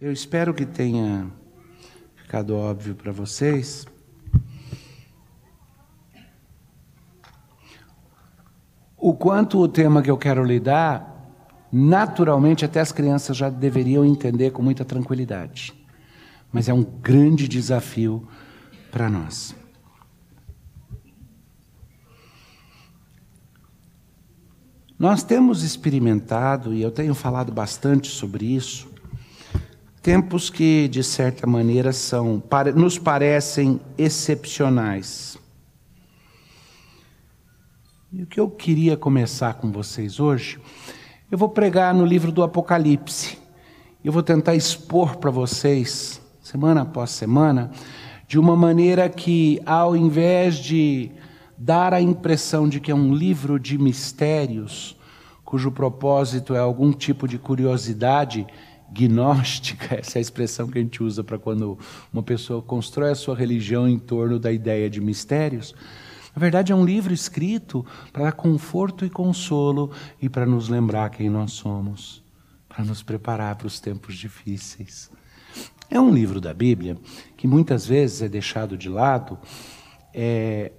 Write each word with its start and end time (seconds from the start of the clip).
Eu 0.00 0.12
espero 0.12 0.54
que 0.54 0.64
tenha 0.64 1.28
ficado 2.14 2.54
óbvio 2.54 2.94
para 2.94 3.10
vocês. 3.10 3.84
O 8.96 9.12
quanto 9.12 9.58
o 9.58 9.66
tema 9.66 10.00
que 10.00 10.08
eu 10.08 10.16
quero 10.16 10.44
lidar, 10.44 11.28
naturalmente 11.72 12.64
até 12.64 12.78
as 12.78 12.92
crianças 12.92 13.36
já 13.36 13.50
deveriam 13.50 14.04
entender 14.04 14.52
com 14.52 14.62
muita 14.62 14.84
tranquilidade. 14.84 15.74
Mas 16.52 16.68
é 16.68 16.72
um 16.72 16.84
grande 16.84 17.48
desafio 17.48 18.24
para 18.92 19.10
nós. 19.10 19.52
Nós 24.96 25.24
temos 25.24 25.64
experimentado, 25.64 26.72
e 26.72 26.82
eu 26.82 26.92
tenho 26.92 27.16
falado 27.16 27.50
bastante 27.50 28.08
sobre 28.08 28.46
isso, 28.46 28.96
tempos 30.08 30.48
que, 30.48 30.88
de 30.88 31.04
certa 31.04 31.46
maneira, 31.46 31.92
são, 31.92 32.42
nos 32.74 32.98
parecem 32.98 33.78
excepcionais. 33.98 35.36
E 38.10 38.22
o 38.22 38.26
que 38.26 38.40
eu 38.40 38.48
queria 38.48 38.96
começar 38.96 39.52
com 39.52 39.70
vocês 39.70 40.18
hoje, 40.18 40.58
eu 41.30 41.36
vou 41.36 41.50
pregar 41.50 41.92
no 41.92 42.06
livro 42.06 42.32
do 42.32 42.42
Apocalipse. 42.42 43.36
Eu 44.02 44.10
vou 44.10 44.22
tentar 44.22 44.54
expor 44.54 45.16
para 45.16 45.30
vocês, 45.30 46.22
semana 46.40 46.80
após 46.80 47.10
semana, 47.10 47.70
de 48.26 48.38
uma 48.38 48.56
maneira 48.56 49.10
que, 49.10 49.60
ao 49.66 49.94
invés 49.94 50.56
de 50.56 51.10
dar 51.54 51.92
a 51.92 52.00
impressão 52.00 52.66
de 52.66 52.80
que 52.80 52.90
é 52.90 52.94
um 52.94 53.12
livro 53.12 53.60
de 53.60 53.76
mistérios, 53.76 54.96
cujo 55.44 55.70
propósito 55.70 56.54
é 56.54 56.58
algum 56.58 56.92
tipo 56.92 57.28
de 57.28 57.36
curiosidade 57.36 58.46
gnóstica, 58.92 59.96
essa 60.00 60.18
é 60.18 60.20
a 60.20 60.22
expressão 60.22 60.68
que 60.68 60.78
a 60.78 60.82
gente 60.82 61.02
usa 61.02 61.22
para 61.22 61.38
quando 61.38 61.78
uma 62.12 62.22
pessoa 62.22 62.62
constrói 62.62 63.10
a 63.10 63.14
sua 63.14 63.36
religião 63.36 63.88
em 63.88 63.98
torno 63.98 64.38
da 64.38 64.50
ideia 64.52 64.88
de 64.88 65.00
mistérios. 65.00 65.74
Na 66.34 66.40
verdade, 66.40 66.72
é 66.72 66.74
um 66.74 66.84
livro 66.84 67.12
escrito 67.12 67.84
para 68.12 68.24
dar 68.24 68.32
conforto 68.32 69.04
e 69.04 69.10
consolo 69.10 69.90
e 70.20 70.28
para 70.28 70.46
nos 70.46 70.68
lembrar 70.68 71.10
quem 71.10 71.28
nós 71.28 71.52
somos, 71.52 72.22
para 72.68 72.84
nos 72.84 73.02
preparar 73.02 73.56
para 73.56 73.66
os 73.66 73.80
tempos 73.80 74.16
difíceis. 74.16 75.10
É 75.90 75.98
um 75.98 76.12
livro 76.12 76.40
da 76.40 76.52
Bíblia 76.52 76.96
que 77.36 77.46
muitas 77.46 77.86
vezes 77.86 78.22
é 78.22 78.28
deixado 78.28 78.76
de 78.76 78.88
lado 78.88 79.38
é, 80.12 80.72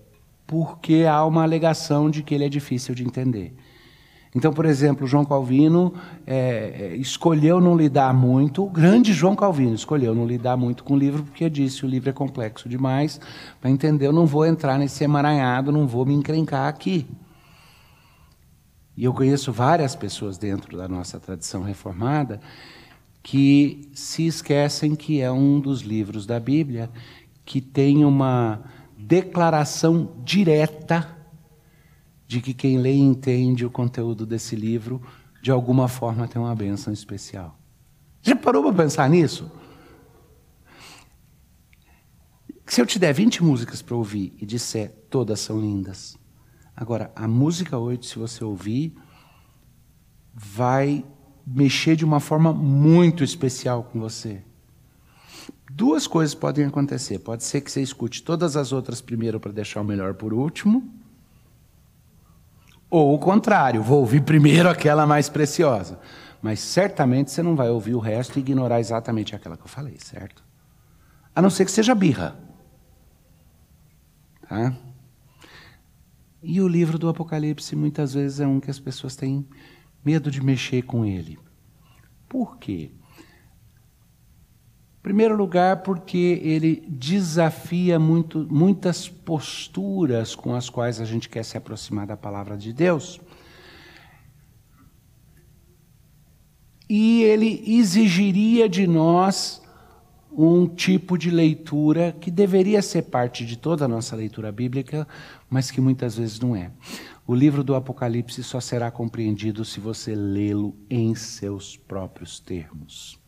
porque 0.46 1.06
há 1.10 1.26
uma 1.26 1.44
alegação 1.44 2.10
de 2.10 2.24
que 2.24 2.34
ele 2.34 2.46
é 2.46 2.50
difícil 2.50 2.94
de 2.94 3.04
entender. 3.04 3.56
Então, 4.36 4.54
por 4.54 4.66
exemplo, 4.66 5.08
João 5.08 5.26
Calvino 5.26 5.94
é, 6.26 6.92
é, 6.92 6.96
escolheu 6.96 7.60
não 7.60 7.76
lidar 7.76 8.14
muito, 8.14 8.64
o 8.64 8.70
grande 8.70 9.12
João 9.12 9.36
Calvino 9.36 9.74
escolheu 9.74 10.14
não 10.14 10.26
lidar 10.26 10.56
muito 10.56 10.84
com 10.84 10.94
o 10.94 10.98
livro, 10.98 11.24
porque 11.24 11.50
disse 11.50 11.84
o 11.84 11.90
livro 11.90 12.10
é 12.10 12.14
complexo 12.14 12.70
demais 12.70 13.20
para 13.60 13.72
entender, 13.72 14.06
eu 14.06 14.14
não 14.14 14.28
vou 14.28 14.46
entrar 14.46 14.78
nesse 14.78 15.04
emaranhado, 15.04 15.72
não 15.72 15.88
vou 15.88 16.06
me 16.06 16.14
encrencar 16.14 16.68
aqui. 16.68 17.08
E 18.96 19.04
eu 19.04 19.14
conheço 19.14 19.52
várias 19.52 19.96
pessoas 19.96 20.38
dentro 20.38 20.78
da 20.78 20.88
nossa 20.88 21.20
tradição 21.20 21.64
reformada 21.64 22.40
que 23.24 23.90
se 23.94 24.28
esquecem 24.28 24.96
que 24.96 25.22
é 25.22 25.32
um 25.32 25.60
dos 25.60 25.82
livros 25.82 26.26
da 26.26 26.40
Bíblia 26.40 26.90
que 27.46 27.62
tem 27.62 28.06
uma 28.06 28.62
declaração 28.98 30.12
direta 30.24 31.19
de 32.30 32.42
que 32.42 32.54
quem 32.54 32.78
lê 32.78 32.94
e 32.94 33.00
entende 33.00 33.66
o 33.66 33.72
conteúdo 33.72 34.24
desse 34.24 34.56
livro, 34.56 35.02
de 35.42 35.50
alguma 35.50 35.88
forma 35.88 36.28
tem 36.28 36.40
uma 36.40 36.54
bênção 36.54 36.94
especial. 36.94 37.58
Já 38.22 38.36
parou 38.36 38.62
para 38.62 38.84
pensar 38.84 39.10
nisso? 39.10 39.52
Se 42.68 42.80
eu 42.80 42.86
te 42.86 43.00
der 43.00 43.14
20 43.14 43.44
músicas 43.44 43.82
para 43.82 43.96
ouvir 43.96 44.32
e 44.40 44.46
disser 44.46 44.94
todas 45.10 45.40
são 45.40 45.60
lindas, 45.60 46.16
agora 46.76 47.12
a 47.16 47.28
música 47.28 47.80
8, 47.80 48.06
se 48.06 48.20
você 48.20 48.44
ouvir, 48.44 48.96
vai 50.32 51.04
mexer 51.48 51.96
de 51.96 52.06
uma 52.06 52.20
forma 52.20 52.54
muito 52.54 53.24
especial 53.24 53.86
com 53.86 54.00
você. 54.00 54.44
Duas 55.72 56.06
coisas 56.06 56.36
podem 56.36 56.66
acontecer. 56.66 57.18
Pode 57.18 57.44
ser 57.44 57.62
que 57.62 57.72
você 57.72 57.82
escute 57.82 58.22
todas 58.22 58.56
as 58.56 58.72
outras 58.72 59.02
primeiro 59.02 59.40
para 59.40 59.52
deixar 59.52 59.82
o 59.82 59.84
melhor 59.84 60.14
por 60.14 60.32
último. 60.32 60.99
Ou 62.90 63.14
o 63.14 63.20
contrário, 63.20 63.84
vou 63.84 64.00
ouvir 64.00 64.22
primeiro 64.22 64.70
aquela 64.70 65.06
mais 65.06 65.30
preciosa. 65.30 66.00
Mas 66.42 66.60
certamente 66.60 67.32
você 67.32 67.44
não 67.44 67.56
vai 67.56 67.70
ouvir 67.70 67.94
o 67.94 68.00
resto 68.00 68.38
e 68.38 68.40
ignorar 68.40 68.80
exatamente 68.80 69.36
aquela 69.36 69.58
que 69.58 69.64
eu 69.64 69.68
falei, 69.68 69.98
certo? 70.00 70.44
A 71.36 71.42
não 71.42 71.50
ser 71.50 71.66
que 71.66 71.72
seja 71.72 71.94
birra. 71.94 72.40
Tá? 74.48 74.74
E 76.42 76.62
o 76.62 76.68
livro 76.68 76.98
do 76.98 77.10
Apocalipse 77.10 77.76
muitas 77.76 78.14
vezes 78.14 78.40
é 78.40 78.48
um 78.48 78.60
que 78.60 78.72
as 78.72 78.80
pessoas 78.80 79.16
têm 79.16 79.46
medo 80.04 80.32
de 80.32 80.42
mexer 80.42 80.84
com 80.84 81.06
ele. 81.06 81.38
Por 82.28 82.58
quê? 82.58 82.92
Primeiro 85.02 85.36
lugar, 85.36 85.78
porque 85.78 86.42
ele 86.44 86.84
desafia 86.88 87.98
muito, 87.98 88.46
muitas 88.52 89.08
posturas 89.08 90.36
com 90.36 90.54
as 90.54 90.70
quais 90.70 91.00
a 91.00 91.06
gente 91.06 91.30
quer 91.30 91.44
se 91.44 91.58
aproximar 91.58 92.06
da 92.06 92.18
palavra 92.18 92.58
de 92.58 92.74
Deus. 92.74 93.20
E 96.90 97.24
ele 97.24 97.64
exigiria 97.66 98.68
de 98.68 98.86
nós 98.86 99.62
um 100.32 100.68
tipo 100.68 101.18
de 101.18 101.30
leitura 101.30 102.16
que 102.20 102.30
deveria 102.30 102.82
ser 102.82 103.04
parte 103.04 103.46
de 103.46 103.58
toda 103.58 103.86
a 103.86 103.88
nossa 103.88 104.16
leitura 104.16 104.52
bíblica, 104.52 105.08
mas 105.50 105.72
que 105.72 105.80
muitas 105.80 106.18
vezes 106.18 106.40
não 106.40 106.56
é. 106.56 106.72
O 107.26 107.34
livro 107.34 107.64
do 107.64 107.76
Apocalipse 107.76 108.44
só 108.44 108.60
será 108.60 108.92
compreendido 108.92 109.64
se 109.64 109.80
você 109.80 110.14
lê-lo 110.14 110.76
em 110.90 111.16
seus 111.16 111.78
próprios 111.78 112.40
termos. 112.40 113.20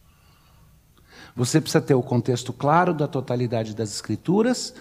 Você 1.35 1.61
precisa 1.61 1.81
ter 1.81 1.93
o 1.93 2.03
contexto 2.03 2.51
claro 2.51 2.93
da 2.93 3.07
totalidade 3.07 3.75
das 3.75 3.91
Escrituras 3.91 4.73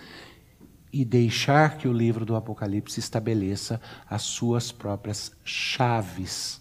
e 0.93 1.05
deixar 1.05 1.79
que 1.79 1.87
o 1.87 1.93
livro 1.93 2.25
do 2.25 2.35
Apocalipse 2.35 2.99
estabeleça 2.99 3.81
as 4.09 4.23
suas 4.23 4.73
próprias 4.73 5.33
chaves. 5.45 6.61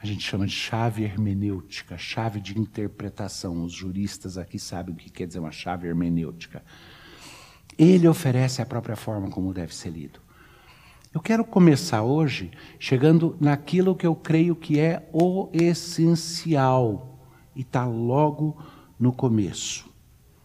A 0.00 0.06
gente 0.06 0.22
chama 0.22 0.46
de 0.46 0.52
chave 0.52 1.02
hermenêutica, 1.02 1.98
chave 1.98 2.40
de 2.40 2.56
interpretação. 2.56 3.64
Os 3.64 3.72
juristas 3.72 4.38
aqui 4.38 4.58
sabem 4.58 4.94
o 4.94 4.96
que 4.96 5.10
quer 5.10 5.26
dizer 5.26 5.40
uma 5.40 5.50
chave 5.50 5.88
hermenêutica. 5.88 6.62
Ele 7.76 8.06
oferece 8.06 8.62
a 8.62 8.66
própria 8.66 8.94
forma 8.94 9.28
como 9.28 9.52
deve 9.52 9.74
ser 9.74 9.90
lido. 9.90 10.20
Eu 11.12 11.20
quero 11.20 11.44
começar 11.44 12.02
hoje 12.02 12.52
chegando 12.78 13.36
naquilo 13.40 13.96
que 13.96 14.06
eu 14.06 14.14
creio 14.14 14.54
que 14.54 14.78
é 14.78 15.08
o 15.12 15.48
essencial 15.52 17.17
e 17.58 17.62
está 17.62 17.84
logo 17.84 18.56
no 18.98 19.12
começo. 19.12 19.90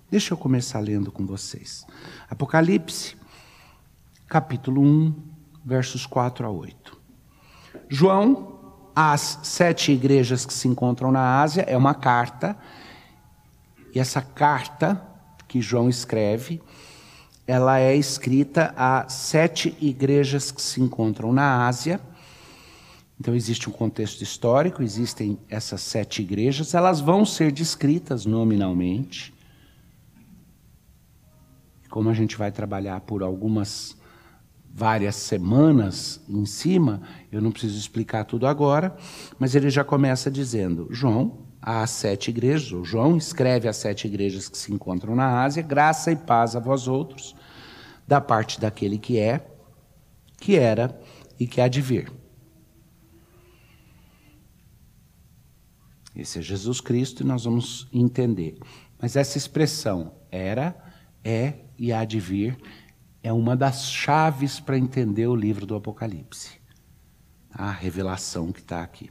Deixa 0.10 0.34
eu 0.34 0.38
começar 0.38 0.80
lendo 0.80 1.12
com 1.12 1.28
vocês. 1.28 1.86
Apocalipse, 2.28 3.16
capítulo 4.28 4.82
1, 4.82 5.14
versos 5.64 6.08
4 6.08 6.48
a 6.48 6.50
8. 6.50 6.98
João, 7.88 8.60
às 8.96 9.40
sete 9.44 9.92
igrejas 9.92 10.44
que 10.44 10.54
se 10.54 10.68
encontram 10.68 11.12
na 11.12 11.40
Ásia, 11.40 11.62
é 11.68 11.78
uma 11.78 11.94
carta, 11.94 12.58
e 13.94 14.00
essa 14.00 14.22
carta 14.22 15.00
que 15.48 15.62
João 15.62 15.88
escreve, 15.88 16.64
ela 17.46 17.80
é 17.80 17.96
escrita 17.96 18.74
a 18.76 19.08
sete 19.08 19.78
igrejas 19.80 20.50
que 20.50 20.62
se 20.62 20.82
encontram 20.82 21.32
na 21.32 21.68
Ásia 21.68 22.02
então, 23.24 23.34
existe 23.34 23.70
um 23.70 23.72
contexto 23.72 24.22
histórico, 24.22 24.84
existem 24.84 25.40
essas 25.50 25.80
sete 25.80 26.22
igrejas, 26.22 26.74
elas 26.74 27.00
vão 27.00 27.26
ser 27.26 27.54
descritas 27.54 28.26
nominalmente. 28.26 29.34
Como 31.90 32.10
a 32.10 32.14
gente 32.14 32.36
vai 32.36 32.52
trabalhar 32.52 33.00
por 33.00 33.24
algumas, 33.24 33.96
várias 34.70 35.16
semanas 35.16 36.20
em 36.28 36.46
cima, 36.46 37.02
eu 37.32 37.42
não 37.42 37.50
preciso 37.50 37.80
explicar 37.80 38.26
tudo 38.26 38.46
agora, 38.46 38.94
mas 39.40 39.56
ele 39.56 39.70
já 39.70 39.86
começa 39.86 40.30
dizendo: 40.30 40.90
João, 40.92 41.46
há 41.62 41.88
sete 41.88 42.30
igrejas, 42.30 42.74
ou 42.74 42.84
João 42.84 43.16
escreve 43.16 43.70
as 43.70 43.78
sete 43.78 44.06
igrejas 44.06 44.50
que 44.50 44.58
se 44.58 44.74
encontram 44.74 45.16
na 45.16 45.44
Ásia, 45.44 45.64
graça 45.64 46.12
e 46.12 46.18
paz 46.18 46.58
a 46.58 46.60
vós 46.60 46.90
outros, 46.90 47.34
da 48.06 48.20
parte 48.20 48.60
daquele 48.60 48.98
que 48.98 49.18
é, 49.18 49.48
que 50.42 50.58
era 50.58 51.00
e 51.40 51.48
que 51.48 51.62
há 51.62 51.70
de 51.70 51.80
vir 51.80 52.23
Esse 56.16 56.40
é 56.40 56.42
Jesus 56.42 56.80
Cristo 56.80 57.24
e 57.24 57.26
nós 57.26 57.46
vamos 57.46 57.88
entender. 57.92 58.58
Mas 59.02 59.16
essa 59.16 59.38
expressão 59.38 60.14
era, 60.32 60.76
é 61.24 61.56
e 61.78 61.92
há 61.92 62.06
de 62.06 62.20
vir 62.20 62.58
é 63.24 63.32
uma 63.32 63.56
das 63.56 63.90
chaves 63.90 64.60
para 64.60 64.78
entender 64.78 65.28
o 65.28 65.36
livro 65.36 65.66
do 65.66 65.76
Apocalipse. 65.76 66.62
A 67.52 67.72
revelação 67.72 68.52
que 68.52 68.60
está 68.60 68.84
aqui. 68.84 69.10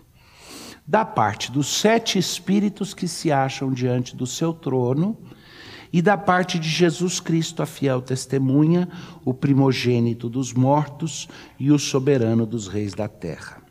da 0.87 1.05
parte 1.05 1.51
dos 1.53 1.69
sete 1.69 2.19
espíritos 2.19 2.93
que 2.93 3.07
se 3.07 3.31
acham 3.31 3.73
diante 3.73 4.17
do 4.17 4.27
seu 4.27 4.53
trono 4.53 5.17
e 5.93 6.03
da 6.03 6.17
parte 6.17 6.59
de 6.59 6.69
Jesus 6.69 7.21
Cristo, 7.21 7.63
a 7.63 7.67
fiel 7.67 8.03
testemunha, 8.03 8.89
o 9.25 9.33
primogênito 9.33 10.29
dos 10.29 10.53
mortos 10.53 11.29
e 11.59 11.71
o 11.71 11.79
soberano 11.79 12.45
dos 12.45 12.67
reis 12.67 12.95
da 12.95 13.07
terra. 13.07 13.62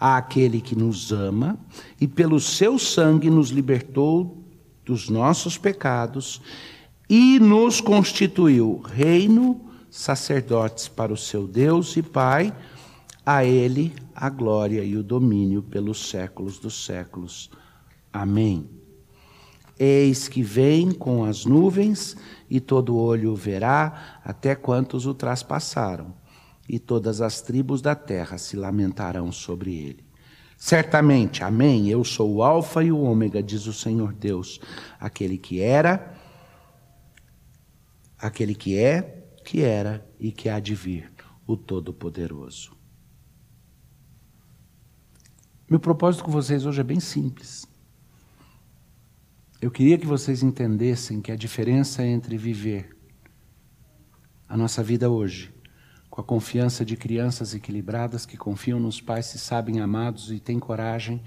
Àquele 0.00 0.62
que 0.62 0.74
nos 0.74 1.12
ama 1.12 1.58
e 2.00 2.08
pelo 2.08 2.40
seu 2.40 2.78
sangue 2.78 3.28
nos 3.28 3.50
libertou 3.50 4.42
dos 4.84 5.10
nossos 5.10 5.58
pecados 5.58 6.40
e 7.08 7.38
nos 7.38 7.80
constituiu 7.80 8.80
reino, 8.82 9.60
sacerdotes 9.90 10.88
para 10.88 11.12
o 11.12 11.16
seu 11.16 11.46
Deus 11.46 11.96
e 11.96 12.02
Pai, 12.02 12.56
a 13.26 13.44
ele 13.44 13.92
a 14.14 14.28
glória 14.30 14.82
e 14.82 14.96
o 14.96 15.02
domínio 15.02 15.62
pelos 15.62 16.08
séculos 16.08 16.58
dos 16.58 16.84
séculos. 16.84 17.50
Amém. 18.12 18.68
Eis 19.78 20.28
que 20.28 20.42
vem 20.42 20.92
com 20.92 21.24
as 21.24 21.46
nuvens, 21.46 22.16
e 22.50 22.60
todo 22.60 22.96
olho 22.96 23.32
o 23.32 23.36
verá, 23.36 24.20
até 24.22 24.54
quantos 24.54 25.06
o 25.06 25.14
traspassaram, 25.14 26.12
e 26.72 26.78
todas 26.78 27.20
as 27.20 27.40
tribos 27.40 27.82
da 27.82 27.96
terra 27.96 28.38
se 28.38 28.54
lamentarão 28.54 29.32
sobre 29.32 29.74
ele. 29.74 30.04
Certamente, 30.56 31.42
amém, 31.42 31.88
eu 31.88 32.04
sou 32.04 32.32
o 32.32 32.42
Alfa 32.44 32.84
e 32.84 32.92
o 32.92 33.00
Ômega, 33.00 33.42
diz 33.42 33.66
o 33.66 33.72
Senhor 33.72 34.12
Deus, 34.12 34.60
aquele 35.00 35.36
que 35.36 35.60
era, 35.60 36.14
aquele 38.16 38.54
que 38.54 38.78
é, 38.78 39.26
que 39.44 39.62
era 39.62 40.08
e 40.16 40.30
que 40.30 40.48
há 40.48 40.60
de 40.60 40.76
vir, 40.76 41.10
o 41.44 41.56
Todo-Poderoso. 41.56 42.70
Meu 45.68 45.80
propósito 45.80 46.22
com 46.22 46.30
vocês 46.30 46.64
hoje 46.64 46.80
é 46.80 46.84
bem 46.84 47.00
simples. 47.00 47.66
Eu 49.60 49.72
queria 49.72 49.98
que 49.98 50.06
vocês 50.06 50.40
entendessem 50.40 51.20
que 51.20 51.32
a 51.32 51.36
diferença 51.36 52.06
entre 52.06 52.36
viver 52.36 52.96
a 54.48 54.56
nossa 54.56 54.84
vida 54.84 55.10
hoje 55.10 55.52
com 56.10 56.20
a 56.20 56.24
confiança 56.24 56.84
de 56.84 56.96
crianças 56.96 57.54
equilibradas 57.54 58.26
que 58.26 58.36
confiam 58.36 58.80
nos 58.80 59.00
pais, 59.00 59.26
se 59.26 59.38
sabem 59.38 59.80
amados 59.80 60.32
e 60.32 60.40
têm 60.40 60.58
coragem, 60.58 61.22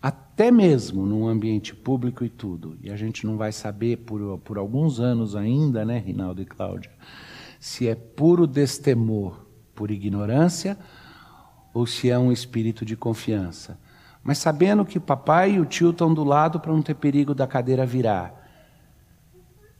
até 0.00 0.50
mesmo 0.50 1.04
num 1.04 1.28
ambiente 1.28 1.74
público 1.74 2.24
e 2.24 2.28
tudo. 2.28 2.78
E 2.82 2.90
a 2.90 2.96
gente 2.96 3.26
não 3.26 3.36
vai 3.36 3.52
saber 3.52 3.98
por, 3.98 4.38
por 4.38 4.56
alguns 4.56 4.98
anos 4.98 5.36
ainda, 5.36 5.84
né, 5.84 5.98
Rinaldo 5.98 6.40
e 6.40 6.46
Cláudia, 6.46 6.90
se 7.60 7.86
é 7.86 7.94
puro 7.94 8.46
destemor 8.46 9.46
por 9.74 9.90
ignorância 9.90 10.78
ou 11.74 11.86
se 11.86 12.10
é 12.10 12.18
um 12.18 12.32
espírito 12.32 12.84
de 12.84 12.96
confiança 12.96 13.78
mas 14.26 14.38
sabendo 14.38 14.84
que 14.84 14.98
papai 14.98 15.52
e 15.52 15.60
o 15.60 15.64
tio 15.64 15.90
estão 15.90 16.12
do 16.12 16.24
lado 16.24 16.58
para 16.58 16.72
não 16.72 16.82
ter 16.82 16.94
perigo 16.94 17.32
da 17.32 17.46
cadeira 17.46 17.86
virar. 17.86 18.34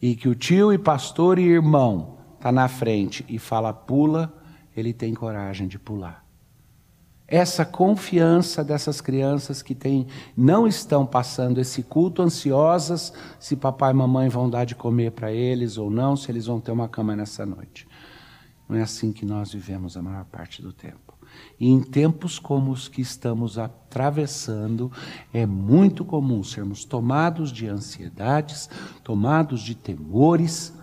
E 0.01 0.15
que 0.15 0.29
o 0.29 0.37
tio 0.37 0.73
e 0.73 0.79
pastor 0.79 1.37
e 1.37 1.43
irmão 1.43 2.16
está 2.47 2.53
na 2.53 2.69
frente 2.69 3.25
e 3.29 3.41
fala 3.41 3.73
pula, 3.73 4.33
ele 4.77 4.93
tem 4.93 5.13
coragem 5.13 5.67
de 5.67 5.81
pular. 5.81 6.25
Essa 7.27 7.65
confiança 7.65 8.63
dessas 8.63 9.01
crianças 9.01 9.63
que 9.63 9.75
tem, 9.75 10.07
não 10.37 10.65
estão 10.65 11.05
passando 11.05 11.61
esse 11.61 11.83
culto 11.83 12.23
ansiosas 12.23 13.13
se 13.41 13.57
papai 13.57 13.91
e 13.91 13.95
mamãe 13.95 14.29
vão 14.29 14.49
dar 14.49 14.65
de 14.65 14.77
comer 14.77 15.11
para 15.11 15.33
eles 15.33 15.77
ou 15.77 15.91
não, 15.91 16.17
se 16.17 16.31
eles 16.31 16.47
vão 16.47 16.61
ter 16.61 16.71
uma 16.71 16.89
cama 16.89 17.17
nessa 17.17 17.45
noite. 17.45 17.89
Não 18.69 18.77
é 18.77 18.83
assim 18.83 19.11
que 19.11 19.27
nós 19.27 19.53
vivemos 19.53 19.97
a 19.97 20.03
maior 20.03 20.25
parte 20.27 20.63
do 20.63 20.73
tempo. 20.73 21.15
E 21.59 21.69
em 21.69 21.83
tempos 21.83 22.39
como 22.39 22.71
os 22.71 22.87
que 22.87 23.01
estamos 23.01 23.59
atravessando, 23.59 24.93
é 25.35 25.45
muito 25.45 26.05
comum 26.05 26.45
sermos 26.45 26.85
tomados 26.85 27.51
de 27.51 27.67
ansiedades, 27.67 28.71
tomados 29.03 29.63
de 29.63 29.75
temores, 29.75 30.76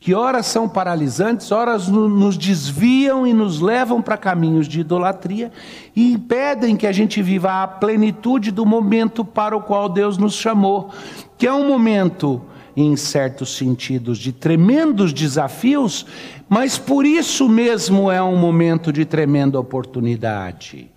que 0.00 0.14
horas 0.14 0.46
são 0.46 0.66
paralisantes, 0.66 1.52
horas 1.52 1.86
nos 1.86 2.38
desviam 2.38 3.26
e 3.26 3.34
nos 3.34 3.60
levam 3.60 4.00
para 4.00 4.16
caminhos 4.16 4.66
de 4.66 4.80
idolatria 4.80 5.52
e 5.94 6.12
impedem 6.12 6.74
que 6.74 6.86
a 6.86 6.92
gente 6.92 7.20
viva 7.20 7.62
a 7.62 7.68
plenitude 7.68 8.50
do 8.50 8.64
momento 8.64 9.22
para 9.26 9.54
o 9.54 9.60
qual 9.60 9.90
Deus 9.90 10.16
nos 10.16 10.32
chamou, 10.32 10.90
que 11.36 11.46
é 11.46 11.52
um 11.52 11.68
momento 11.68 12.40
em 12.74 12.96
certos 12.96 13.54
sentidos, 13.54 14.16
de 14.16 14.32
tremendos 14.32 15.12
desafios, 15.12 16.06
mas 16.48 16.78
por 16.78 17.04
isso 17.04 17.46
mesmo 17.46 18.10
é 18.10 18.22
um 18.22 18.36
momento 18.36 18.90
de 18.90 19.04
tremenda 19.04 19.60
oportunidade. 19.60 20.90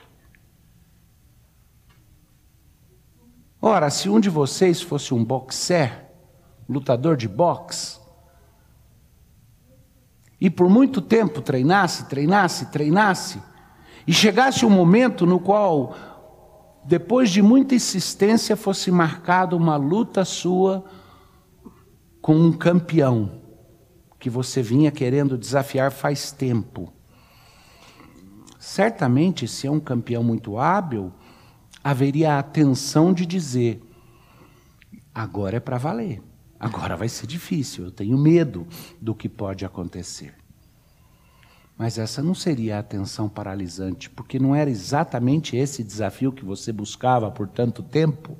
Ora, 3.61 3.89
se 3.89 4.07
um 4.07 4.19
de 4.19 4.29
vocês 4.29 4.81
fosse 4.81 5.13
um 5.13 5.25
boxer, 5.25 6.05
lutador 6.69 7.17
de 7.17 7.27
boxe, 7.27 8.02
e 10.43 10.49
por 10.49 10.69
muito 10.69 11.01
tempo 11.01 11.41
treinasse, 11.41 12.09
treinasse, 12.09 12.65
treinasse, 12.65 13.41
e 14.05 14.11
chegasse 14.11 14.65
um 14.65 14.69
momento 14.69 15.25
no 15.25 15.39
qual, 15.39 15.95
depois 16.83 17.29
de 17.29 17.41
muita 17.41 17.75
insistência, 17.75 18.57
fosse 18.57 18.91
marcada 18.91 19.55
uma 19.55 19.77
luta 19.77 20.25
sua 20.25 20.83
com 22.21 22.35
um 22.35 22.51
campeão 22.51 23.41
que 24.19 24.29
você 24.29 24.61
vinha 24.61 24.91
querendo 24.91 25.37
desafiar 25.37 25.93
faz 25.93 26.33
tempo. 26.33 26.91
Certamente, 28.59 29.47
se 29.47 29.65
é 29.65 29.71
um 29.71 29.79
campeão 29.79 30.25
muito 30.25 30.57
hábil, 30.57 31.13
haveria 31.81 32.33
a 32.33 32.39
atenção 32.39 33.13
de 33.13 33.25
dizer: 33.25 33.81
agora 35.15 35.55
é 35.55 35.61
para 35.61 35.77
valer, 35.77 36.21
agora 36.63 36.95
vai 36.95 37.10
ser 37.10 37.27
difícil, 37.27 37.86
eu 37.86 37.92
tenho 37.92 38.18
medo 38.18 38.65
do 39.01 39.13
que 39.13 39.27
pode 39.27 39.65
acontecer. 39.65 40.33
Mas 41.77 41.98
essa 41.98 42.24
não 42.24 42.33
seria 42.33 42.77
a 42.77 42.80
atenção 42.80 43.27
paralisante, 43.27 44.10
porque 44.10 44.39
não 44.39 44.56
era 44.56 44.69
exatamente 44.69 45.57
esse 45.57 45.83
desafio 45.83 46.31
que 46.31 46.45
você 46.45 46.71
buscava 46.71 47.30
por 47.30 47.48
tanto 47.50 47.83
tempo. 47.83 48.38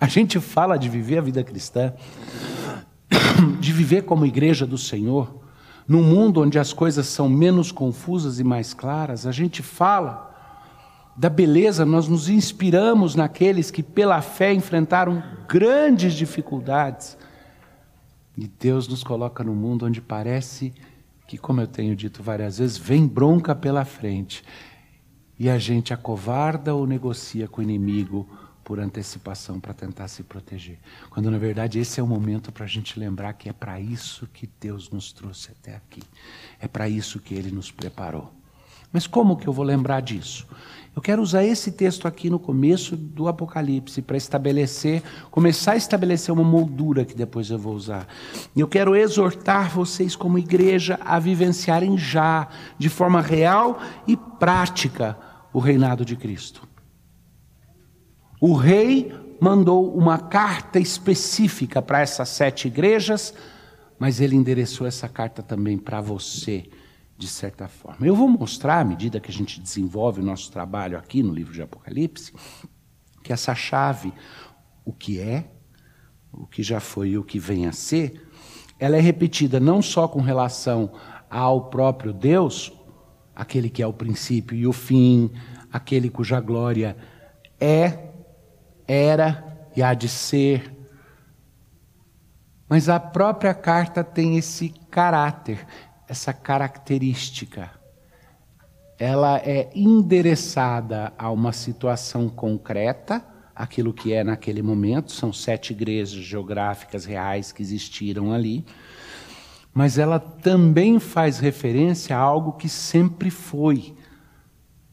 A 0.00 0.06
gente 0.06 0.38
fala 0.38 0.76
de 0.76 0.88
viver 0.88 1.18
a 1.18 1.22
vida 1.22 1.42
cristã, 1.42 1.92
de 3.58 3.72
viver 3.72 4.02
como 4.02 4.24
igreja 4.24 4.64
do 4.64 4.78
Senhor, 4.78 5.42
num 5.88 6.04
mundo 6.04 6.42
onde 6.42 6.60
as 6.60 6.72
coisas 6.72 7.08
são 7.08 7.28
menos 7.28 7.72
confusas 7.72 8.38
e 8.38 8.44
mais 8.44 8.72
claras, 8.72 9.26
a 9.26 9.32
gente 9.32 9.62
fala 9.62 10.29
da 11.20 11.28
beleza, 11.28 11.84
nós 11.84 12.08
nos 12.08 12.30
inspiramos 12.30 13.14
naqueles 13.14 13.70
que 13.70 13.82
pela 13.82 14.22
fé 14.22 14.54
enfrentaram 14.54 15.22
grandes 15.46 16.14
dificuldades. 16.14 17.18
E 18.34 18.48
Deus 18.48 18.88
nos 18.88 19.04
coloca 19.04 19.44
num 19.44 19.54
mundo 19.54 19.84
onde 19.84 20.00
parece 20.00 20.72
que, 21.28 21.36
como 21.36 21.60
eu 21.60 21.66
tenho 21.66 21.94
dito 21.94 22.22
várias 22.22 22.56
vezes, 22.56 22.78
vem 22.78 23.06
bronca 23.06 23.54
pela 23.54 23.84
frente. 23.84 24.42
E 25.38 25.50
a 25.50 25.58
gente 25.58 25.92
acovarda 25.92 26.74
ou 26.74 26.86
negocia 26.86 27.46
com 27.46 27.60
o 27.60 27.64
inimigo 27.64 28.26
por 28.64 28.80
antecipação 28.80 29.60
para 29.60 29.74
tentar 29.74 30.08
se 30.08 30.22
proteger. 30.22 30.78
Quando 31.10 31.30
na 31.30 31.36
verdade 31.36 31.78
esse 31.78 32.00
é 32.00 32.02
o 32.02 32.06
momento 32.06 32.50
para 32.50 32.64
a 32.64 32.68
gente 32.68 32.98
lembrar 32.98 33.34
que 33.34 33.46
é 33.46 33.52
para 33.52 33.78
isso 33.78 34.26
que 34.32 34.48
Deus 34.58 34.88
nos 34.88 35.12
trouxe 35.12 35.50
até 35.50 35.76
aqui. 35.76 36.02
É 36.58 36.66
para 36.66 36.88
isso 36.88 37.20
que 37.20 37.34
Ele 37.34 37.50
nos 37.50 37.70
preparou. 37.70 38.32
Mas 38.92 39.06
como 39.06 39.36
que 39.36 39.46
eu 39.46 39.52
vou 39.52 39.64
lembrar 39.64 40.00
disso? 40.00 40.46
Eu 41.00 41.02
quero 41.02 41.22
usar 41.22 41.42
esse 41.42 41.72
texto 41.72 42.06
aqui 42.06 42.28
no 42.28 42.38
começo 42.38 42.94
do 42.94 43.26
Apocalipse 43.26 44.02
para 44.02 44.18
estabelecer, 44.18 45.02
começar 45.30 45.72
a 45.72 45.76
estabelecer 45.76 46.30
uma 46.30 46.44
moldura 46.44 47.06
que 47.06 47.14
depois 47.14 47.48
eu 47.48 47.58
vou 47.58 47.74
usar. 47.74 48.06
Eu 48.54 48.68
quero 48.68 48.94
exortar 48.94 49.70
vocês 49.70 50.14
como 50.14 50.38
igreja 50.38 51.00
a 51.02 51.18
vivenciarem 51.18 51.96
já, 51.96 52.48
de 52.78 52.90
forma 52.90 53.22
real 53.22 53.80
e 54.06 54.14
prática, 54.14 55.16
o 55.54 55.58
reinado 55.58 56.04
de 56.04 56.16
Cristo. 56.16 56.68
O 58.38 58.52
rei 58.52 59.10
mandou 59.40 59.96
uma 59.96 60.18
carta 60.18 60.78
específica 60.78 61.80
para 61.80 62.00
essas 62.00 62.28
sete 62.28 62.68
igrejas, 62.68 63.32
mas 63.98 64.20
ele 64.20 64.36
endereçou 64.36 64.86
essa 64.86 65.08
carta 65.08 65.42
também 65.42 65.78
para 65.78 66.02
você, 66.02 66.68
de 67.20 67.28
certa 67.28 67.68
forma. 67.68 68.06
Eu 68.06 68.16
vou 68.16 68.26
mostrar, 68.26 68.80
à 68.80 68.84
medida 68.84 69.20
que 69.20 69.30
a 69.30 69.34
gente 69.34 69.60
desenvolve 69.60 70.22
o 70.22 70.24
nosso 70.24 70.50
trabalho 70.50 70.96
aqui 70.96 71.22
no 71.22 71.34
livro 71.34 71.52
de 71.52 71.60
Apocalipse, 71.60 72.32
que 73.22 73.30
essa 73.30 73.54
chave, 73.54 74.10
o 74.86 74.92
que 74.92 75.20
é, 75.20 75.50
o 76.32 76.46
que 76.46 76.62
já 76.62 76.80
foi 76.80 77.10
e 77.10 77.18
o 77.18 77.22
que 77.22 77.38
vem 77.38 77.66
a 77.66 77.72
ser, 77.72 78.26
ela 78.78 78.96
é 78.96 79.00
repetida 79.00 79.60
não 79.60 79.82
só 79.82 80.08
com 80.08 80.22
relação 80.22 80.92
ao 81.28 81.68
próprio 81.68 82.14
Deus, 82.14 82.72
aquele 83.36 83.68
que 83.68 83.82
é 83.82 83.86
o 83.86 83.92
princípio 83.92 84.56
e 84.56 84.66
o 84.66 84.72
fim, 84.72 85.30
aquele 85.70 86.08
cuja 86.08 86.40
glória 86.40 86.96
é 87.60 88.12
era 88.88 89.68
e 89.76 89.82
há 89.82 89.92
de 89.92 90.08
ser. 90.08 90.74
Mas 92.66 92.88
a 92.88 92.98
própria 92.98 93.52
carta 93.52 94.02
tem 94.02 94.38
esse 94.38 94.70
caráter, 94.90 95.66
essa 96.10 96.32
característica 96.32 97.70
ela 98.98 99.38
é 99.38 99.70
endereçada 99.72 101.12
a 101.16 101.30
uma 101.30 101.52
situação 101.52 102.28
concreta, 102.28 103.24
aquilo 103.54 103.94
que 103.94 104.12
é 104.12 104.24
naquele 104.24 104.60
momento, 104.60 105.12
são 105.12 105.32
sete 105.32 105.72
igrejas 105.72 106.20
geográficas 106.20 107.04
reais 107.04 107.52
que 107.52 107.62
existiram 107.62 108.32
ali, 108.32 108.66
mas 109.72 109.98
ela 109.98 110.18
também 110.18 110.98
faz 110.98 111.38
referência 111.38 112.16
a 112.16 112.20
algo 112.20 112.54
que 112.54 112.68
sempre 112.68 113.30
foi. 113.30 113.96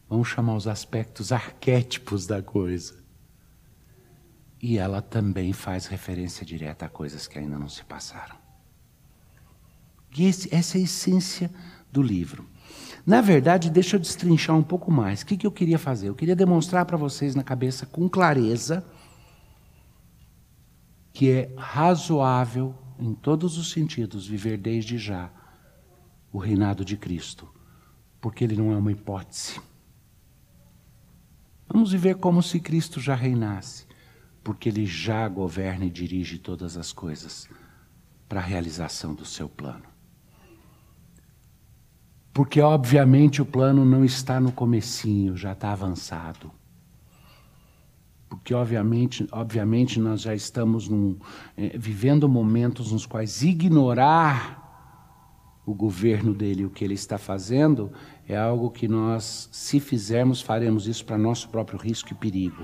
Vamos 0.08 0.28
chamar 0.28 0.56
os 0.56 0.68
aspectos 0.68 1.32
arquétipos 1.32 2.28
da 2.28 2.44
coisa. 2.44 3.04
E 4.62 4.78
ela 4.78 5.02
também 5.02 5.52
faz 5.52 5.88
referência 5.88 6.46
direta 6.46 6.86
a 6.86 6.90
coisas 6.90 7.28
que 7.28 7.40
ainda 7.40 7.58
não 7.58 7.68
se 7.68 7.84
passaram. 7.84 8.37
E 10.16 10.26
esse, 10.26 10.54
essa 10.54 10.78
é 10.78 10.82
a 10.82 10.84
essência 10.84 11.52
do 11.92 12.02
livro. 12.02 12.46
Na 13.06 13.22
verdade, 13.22 13.70
deixa 13.70 13.96
eu 13.96 14.00
destrinchar 14.00 14.56
um 14.56 14.64
pouco 14.64 14.92
mais. 14.92 15.22
O 15.22 15.26
que, 15.26 15.38
que 15.38 15.48
eu 15.48 15.52
queria 15.52 15.80
fazer? 15.80 16.10
Eu 16.10 16.16
queria 16.16 16.36
demonstrar 16.36 16.86
para 16.86 16.98
vocês 16.98 17.36
na 17.36 17.44
cabeça 17.44 17.86
com 17.86 18.10
clareza 18.10 18.86
que 21.14 21.32
é 21.32 21.52
razoável, 21.58 22.76
em 23.00 23.14
todos 23.14 23.58
os 23.58 23.72
sentidos, 23.72 24.28
viver 24.28 24.58
desde 24.58 25.00
já 25.00 25.32
o 26.32 26.38
reinado 26.38 26.86
de 26.86 26.96
Cristo, 26.96 27.48
porque 28.22 28.44
ele 28.44 28.56
não 28.56 28.72
é 28.72 28.78
uma 28.78 28.92
hipótese. 28.92 29.60
Vamos 31.68 31.92
viver 31.92 32.18
como 32.18 32.44
se 32.44 32.60
Cristo 32.60 33.00
já 33.00 33.16
reinasse, 33.16 33.88
porque 34.44 34.70
ele 34.70 34.86
já 34.86 35.28
governa 35.28 35.86
e 35.86 35.90
dirige 35.90 36.38
todas 36.38 36.78
as 36.78 36.92
coisas 36.92 37.50
para 38.30 38.40
a 38.40 38.44
realização 38.44 39.16
do 39.16 39.26
seu 39.26 39.50
plano. 39.50 39.97
Porque, 42.38 42.62
obviamente, 42.62 43.42
o 43.42 43.46
plano 43.48 43.84
não 43.84 44.06
está 44.06 44.40
no 44.40 44.52
comecinho, 44.52 45.36
já 45.36 45.54
está 45.54 45.72
avançado. 45.72 46.52
Porque, 48.30 48.54
obviamente, 48.54 49.28
obviamente 49.32 50.00
nós 50.00 50.22
já 50.22 50.36
estamos 50.36 50.88
num, 50.88 51.18
é, 51.58 51.76
vivendo 51.76 52.30
momentos 52.30 52.92
nos 52.92 53.08
quais 53.08 53.42
ignorar 53.42 55.60
o 55.66 55.74
governo 55.74 56.32
dele, 56.32 56.64
o 56.64 56.70
que 56.70 56.86
ele 56.86 56.94
está 56.94 57.18
fazendo, 57.18 57.92
é 58.30 58.38
algo 58.38 58.70
que 58.70 58.88
nós, 58.88 59.50
se 59.52 59.80
fizermos, 59.80 60.40
faremos 60.40 60.86
isso 60.86 61.04
para 61.06 61.18
nosso 61.18 61.50
próprio 61.50 61.80
risco 61.80 62.12
e 62.12 62.16
perigo. 62.16 62.62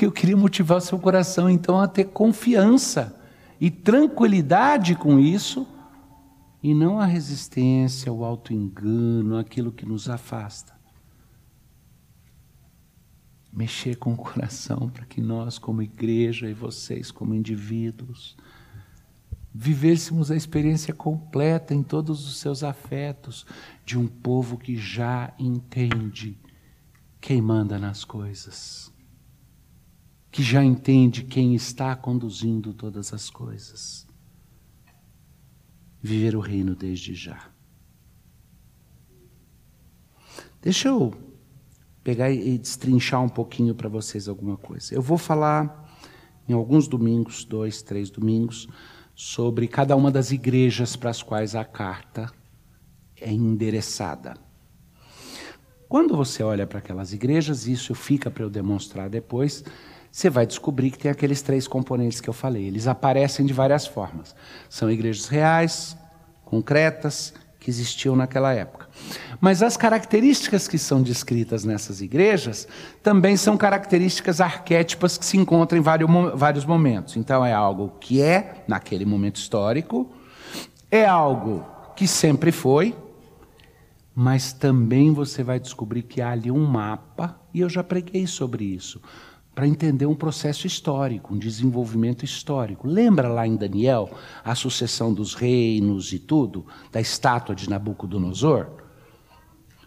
Eu 0.00 0.12
queria 0.12 0.36
motivar 0.36 0.80
seu 0.80 1.00
coração, 1.00 1.50
então, 1.50 1.80
a 1.80 1.88
ter 1.88 2.04
confiança 2.04 3.20
e 3.60 3.72
tranquilidade 3.72 4.94
com 4.94 5.18
isso 5.18 5.73
e 6.64 6.72
não 6.72 6.98
a 6.98 7.04
resistência, 7.04 8.10
o 8.10 8.24
auto-engano, 8.24 9.36
aquilo 9.36 9.70
que 9.70 9.84
nos 9.84 10.08
afasta. 10.08 10.72
Mexer 13.52 13.96
com 13.96 14.14
o 14.14 14.16
coração 14.16 14.88
para 14.88 15.04
que 15.04 15.20
nós, 15.20 15.58
como 15.58 15.82
igreja, 15.82 16.48
e 16.48 16.54
vocês, 16.54 17.10
como 17.10 17.34
indivíduos, 17.34 18.34
vivêssemos 19.54 20.30
a 20.30 20.36
experiência 20.36 20.94
completa 20.94 21.74
em 21.74 21.82
todos 21.82 22.26
os 22.26 22.38
seus 22.38 22.64
afetos 22.64 23.44
de 23.84 23.98
um 23.98 24.06
povo 24.06 24.56
que 24.56 24.74
já 24.74 25.34
entende 25.38 26.40
quem 27.20 27.42
manda 27.42 27.78
nas 27.78 28.06
coisas, 28.06 28.90
que 30.30 30.42
já 30.42 30.64
entende 30.64 31.24
quem 31.24 31.54
está 31.54 31.94
conduzindo 31.94 32.72
todas 32.72 33.12
as 33.12 33.28
coisas 33.28 34.06
viver 36.04 36.36
o 36.36 36.40
reino 36.40 36.74
desde 36.74 37.14
já. 37.14 37.48
Deixa 40.60 40.88
eu 40.88 41.14
pegar 42.02 42.30
e 42.30 42.58
destrinchar 42.58 43.22
um 43.22 43.28
pouquinho 43.28 43.74
para 43.74 43.88
vocês 43.88 44.28
alguma 44.28 44.58
coisa. 44.58 44.94
Eu 44.94 45.00
vou 45.00 45.16
falar 45.16 45.82
em 46.46 46.52
alguns 46.52 46.86
domingos, 46.86 47.46
dois, 47.46 47.80
três 47.80 48.10
domingos, 48.10 48.68
sobre 49.14 49.66
cada 49.66 49.96
uma 49.96 50.10
das 50.10 50.30
igrejas 50.30 50.94
para 50.94 51.08
as 51.08 51.22
quais 51.22 51.54
a 51.54 51.64
carta 51.64 52.30
é 53.18 53.32
endereçada. 53.32 54.36
Quando 55.88 56.14
você 56.14 56.42
olha 56.42 56.66
para 56.66 56.80
aquelas 56.80 57.14
igrejas, 57.14 57.66
isso 57.66 57.94
fica 57.94 58.30
para 58.30 58.42
eu 58.42 58.50
demonstrar 58.50 59.08
depois, 59.08 59.64
você 60.14 60.30
vai 60.30 60.46
descobrir 60.46 60.92
que 60.92 60.98
tem 61.00 61.10
aqueles 61.10 61.42
três 61.42 61.66
componentes 61.66 62.20
que 62.20 62.30
eu 62.30 62.32
falei. 62.32 62.66
Eles 62.66 62.86
aparecem 62.86 63.44
de 63.44 63.52
várias 63.52 63.84
formas. 63.84 64.32
São 64.70 64.88
igrejas 64.88 65.26
reais, 65.26 65.96
concretas, 66.44 67.34
que 67.58 67.68
existiam 67.68 68.14
naquela 68.14 68.52
época. 68.52 68.88
Mas 69.40 69.60
as 69.60 69.76
características 69.76 70.68
que 70.68 70.78
são 70.78 71.02
descritas 71.02 71.64
nessas 71.64 72.00
igrejas 72.00 72.68
também 73.02 73.36
são 73.36 73.56
características 73.56 74.40
arquétipas 74.40 75.18
que 75.18 75.24
se 75.24 75.36
encontram 75.36 75.80
em 75.80 75.82
vários 75.82 76.64
momentos. 76.64 77.16
Então, 77.16 77.44
é 77.44 77.52
algo 77.52 77.94
que 77.98 78.22
é 78.22 78.62
naquele 78.68 79.04
momento 79.04 79.34
histórico, 79.34 80.08
é 80.92 81.04
algo 81.04 81.66
que 81.96 82.06
sempre 82.06 82.52
foi, 82.52 82.96
mas 84.14 84.52
também 84.52 85.12
você 85.12 85.42
vai 85.42 85.58
descobrir 85.58 86.02
que 86.02 86.22
há 86.22 86.30
ali 86.30 86.52
um 86.52 86.64
mapa, 86.64 87.36
e 87.52 87.62
eu 87.62 87.68
já 87.68 87.82
preguei 87.82 88.28
sobre 88.28 88.62
isso 88.64 89.00
para 89.54 89.68
entender 89.68 90.06
um 90.06 90.14
processo 90.14 90.66
histórico, 90.66 91.34
um 91.34 91.38
desenvolvimento 91.38 92.24
histórico. 92.24 92.88
Lembra 92.88 93.28
lá 93.28 93.46
em 93.46 93.56
Daniel 93.56 94.10
a 94.44 94.54
sucessão 94.54 95.14
dos 95.14 95.34
reinos 95.34 96.12
e 96.12 96.18
tudo, 96.18 96.66
da 96.90 97.00
estátua 97.00 97.54
de 97.54 97.70
Nabucodonosor? 97.70 98.66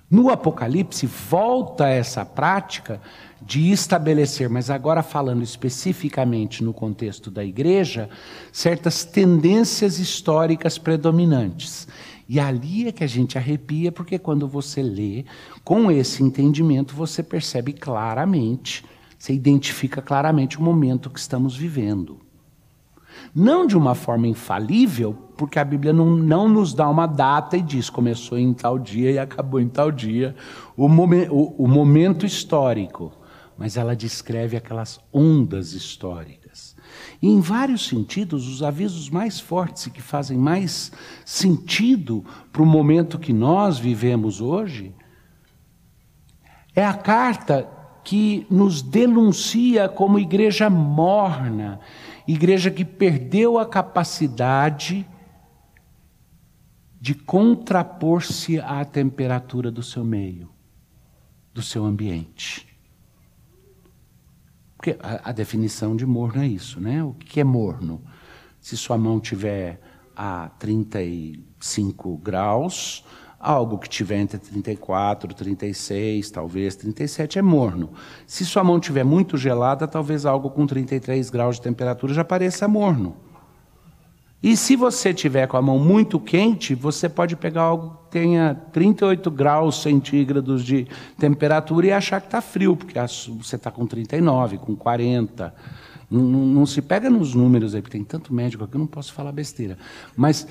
No 0.09 0.29
Apocalipse, 0.29 1.05
volta 1.05 1.89
essa 1.89 2.23
prática 2.23 3.01
de 3.41 3.71
estabelecer, 3.71 4.49
mas 4.49 4.69
agora 4.69 5.03
falando 5.03 5.43
especificamente 5.43 6.63
no 6.63 6.73
contexto 6.73 7.29
da 7.29 7.43
igreja, 7.43 8.09
certas 8.53 9.03
tendências 9.03 9.99
históricas 9.99 10.77
predominantes. 10.77 11.89
E 12.29 12.39
ali 12.39 12.87
é 12.87 12.91
que 12.93 13.03
a 13.03 13.07
gente 13.07 13.37
arrepia, 13.37 13.91
porque 13.91 14.17
quando 14.17 14.47
você 14.47 14.81
lê 14.81 15.25
com 15.61 15.91
esse 15.91 16.23
entendimento, 16.23 16.95
você 16.95 17.21
percebe 17.21 17.73
claramente 17.73 18.85
você 19.17 19.33
identifica 19.33 20.01
claramente 20.01 20.59
o 20.59 20.61
momento 20.61 21.09
que 21.09 21.19
estamos 21.19 21.55
vivendo. 21.55 22.19
Não 23.33 23.65
de 23.65 23.75
uma 23.75 23.95
forma 23.95 24.27
infalível, 24.27 25.13
porque 25.35 25.59
a 25.59 25.65
Bíblia 25.65 25.91
não, 25.91 26.15
não 26.15 26.47
nos 26.47 26.73
dá 26.73 26.87
uma 26.87 27.07
data 27.07 27.57
e 27.57 27.61
diz 27.61 27.89
começou 27.89 28.37
em 28.37 28.53
tal 28.53 28.77
dia 28.77 29.11
e 29.11 29.19
acabou 29.19 29.59
em 29.59 29.67
tal 29.67 29.91
dia, 29.91 30.35
o, 30.75 30.87
momen, 30.87 31.27
o, 31.29 31.63
o 31.63 31.67
momento 31.67 32.25
histórico. 32.25 33.11
Mas 33.57 33.75
ela 33.75 33.95
descreve 33.95 34.55
aquelas 34.55 34.99
ondas 35.11 35.73
históricas. 35.73 36.75
E 37.21 37.27
em 37.27 37.41
vários 37.41 37.87
sentidos, 37.87 38.47
os 38.47 38.61
avisos 38.61 39.09
mais 39.09 39.39
fortes 39.39 39.87
e 39.87 39.91
que 39.91 40.01
fazem 40.01 40.37
mais 40.37 40.91
sentido 41.25 42.23
para 42.51 42.61
o 42.61 42.65
momento 42.65 43.17
que 43.17 43.33
nós 43.33 43.79
vivemos 43.79 44.39
hoje 44.41 44.93
é 46.75 46.85
a 46.85 46.93
carta 46.93 47.67
que 48.07 48.47
nos 48.49 48.81
denuncia 48.81 49.89
como 49.89 50.17
igreja 50.17 50.69
morna, 50.69 51.81
igreja 52.25 52.71
que 52.71 52.85
perdeu 52.85 53.59
a 53.59 53.65
capacidade 53.65 55.05
de 57.01 57.13
contrapor-se 57.13 58.61
à 58.61 58.85
temperatura 58.85 59.69
do 59.69 59.83
seu 59.83 60.05
meio, 60.05 60.49
do 61.53 61.61
seu 61.61 61.83
ambiente. 61.83 62.65
Porque 64.77 64.95
a, 65.01 65.31
a, 65.31 65.31
definição 65.33 65.93
de 65.93 66.05
morno 66.05 66.41
é 66.41 66.47
isso, 66.47 66.79
né? 66.79 67.03
O 67.03 67.13
que 67.13 67.41
é 67.41 67.43
morno? 67.43 68.01
Se 68.61 68.77
sua 68.77 68.97
mão 68.97 69.19
tiver 69.19 69.81
a 70.15 70.47
35 70.57 72.15
graus, 72.19 73.03
Algo 73.39 73.77
que 73.77 73.87
tiver 73.87 74.17
entre 74.17 74.39
34, 74.39 75.33
36, 75.33 76.31
talvez 76.31 76.75
37 76.75 77.37
é 77.37 77.41
morno. 77.41 77.91
Se 78.25 78.43
sua 78.43 78.63
mão 78.63 78.79
tiver 78.79 79.03
muito 79.03 79.37
gelada, 79.37 79.87
talvez 79.87 80.25
algo 80.25 80.49
com 80.49 80.65
33 80.65 81.29
graus 81.29 81.57
de 81.57 81.61
temperatura 81.61 82.13
já 82.13 82.23
pareça 82.23 82.67
morno. 82.67 83.15
E 84.41 84.55
se 84.55 84.75
você 84.75 85.13
tiver 85.13 85.47
com 85.47 85.57
a 85.57 85.61
mão 85.61 85.79
muito 85.79 86.19
quente, 86.19 86.75
você 86.75 87.09
pode 87.09 87.35
pegar 87.35 87.63
algo 87.63 87.97
que 88.05 88.11
tenha 88.11 88.55
38 88.71 89.29
graus 89.31 89.81
centígrados 89.81 90.63
de 90.63 90.87
temperatura 91.17 91.87
e 91.87 91.91
achar 91.91 92.21
que 92.21 92.27
está 92.27 92.39
frio, 92.39 92.75
porque 92.75 92.99
você 92.99 93.55
está 93.55 93.71
com 93.71 93.85
39, 93.85 94.59
com 94.59 94.75
40. 94.75 95.53
Não, 96.09 96.21
não, 96.21 96.65
se 96.65 96.81
pega 96.81 97.09
nos 97.09 97.33
números 97.33 97.73
aí, 97.73 97.81
porque 97.81 97.97
tem 97.97 98.05
tanto 98.05 98.33
médico 98.33 98.63
aqui, 98.63 98.75
eu 98.75 98.79
não 98.79 98.87
posso 98.87 99.11
falar 99.11 99.31
besteira. 99.31 99.77
Mas 100.15 100.47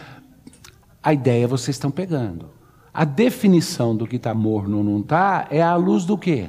a 1.03 1.13
ideia 1.13 1.47
vocês 1.47 1.77
estão 1.77 1.91
pegando. 1.91 2.56
A 2.97 3.05
definição 3.05 3.95
do 3.95 4.07
que 4.07 4.17
está 4.17 4.33
morno 4.33 4.79
ou 4.79 4.83
não 4.83 5.01
está 5.01 5.47
é 5.51 5.61
à 5.61 5.77
luz 5.77 6.07
do 6.07 6.17
quê? 6.17 6.49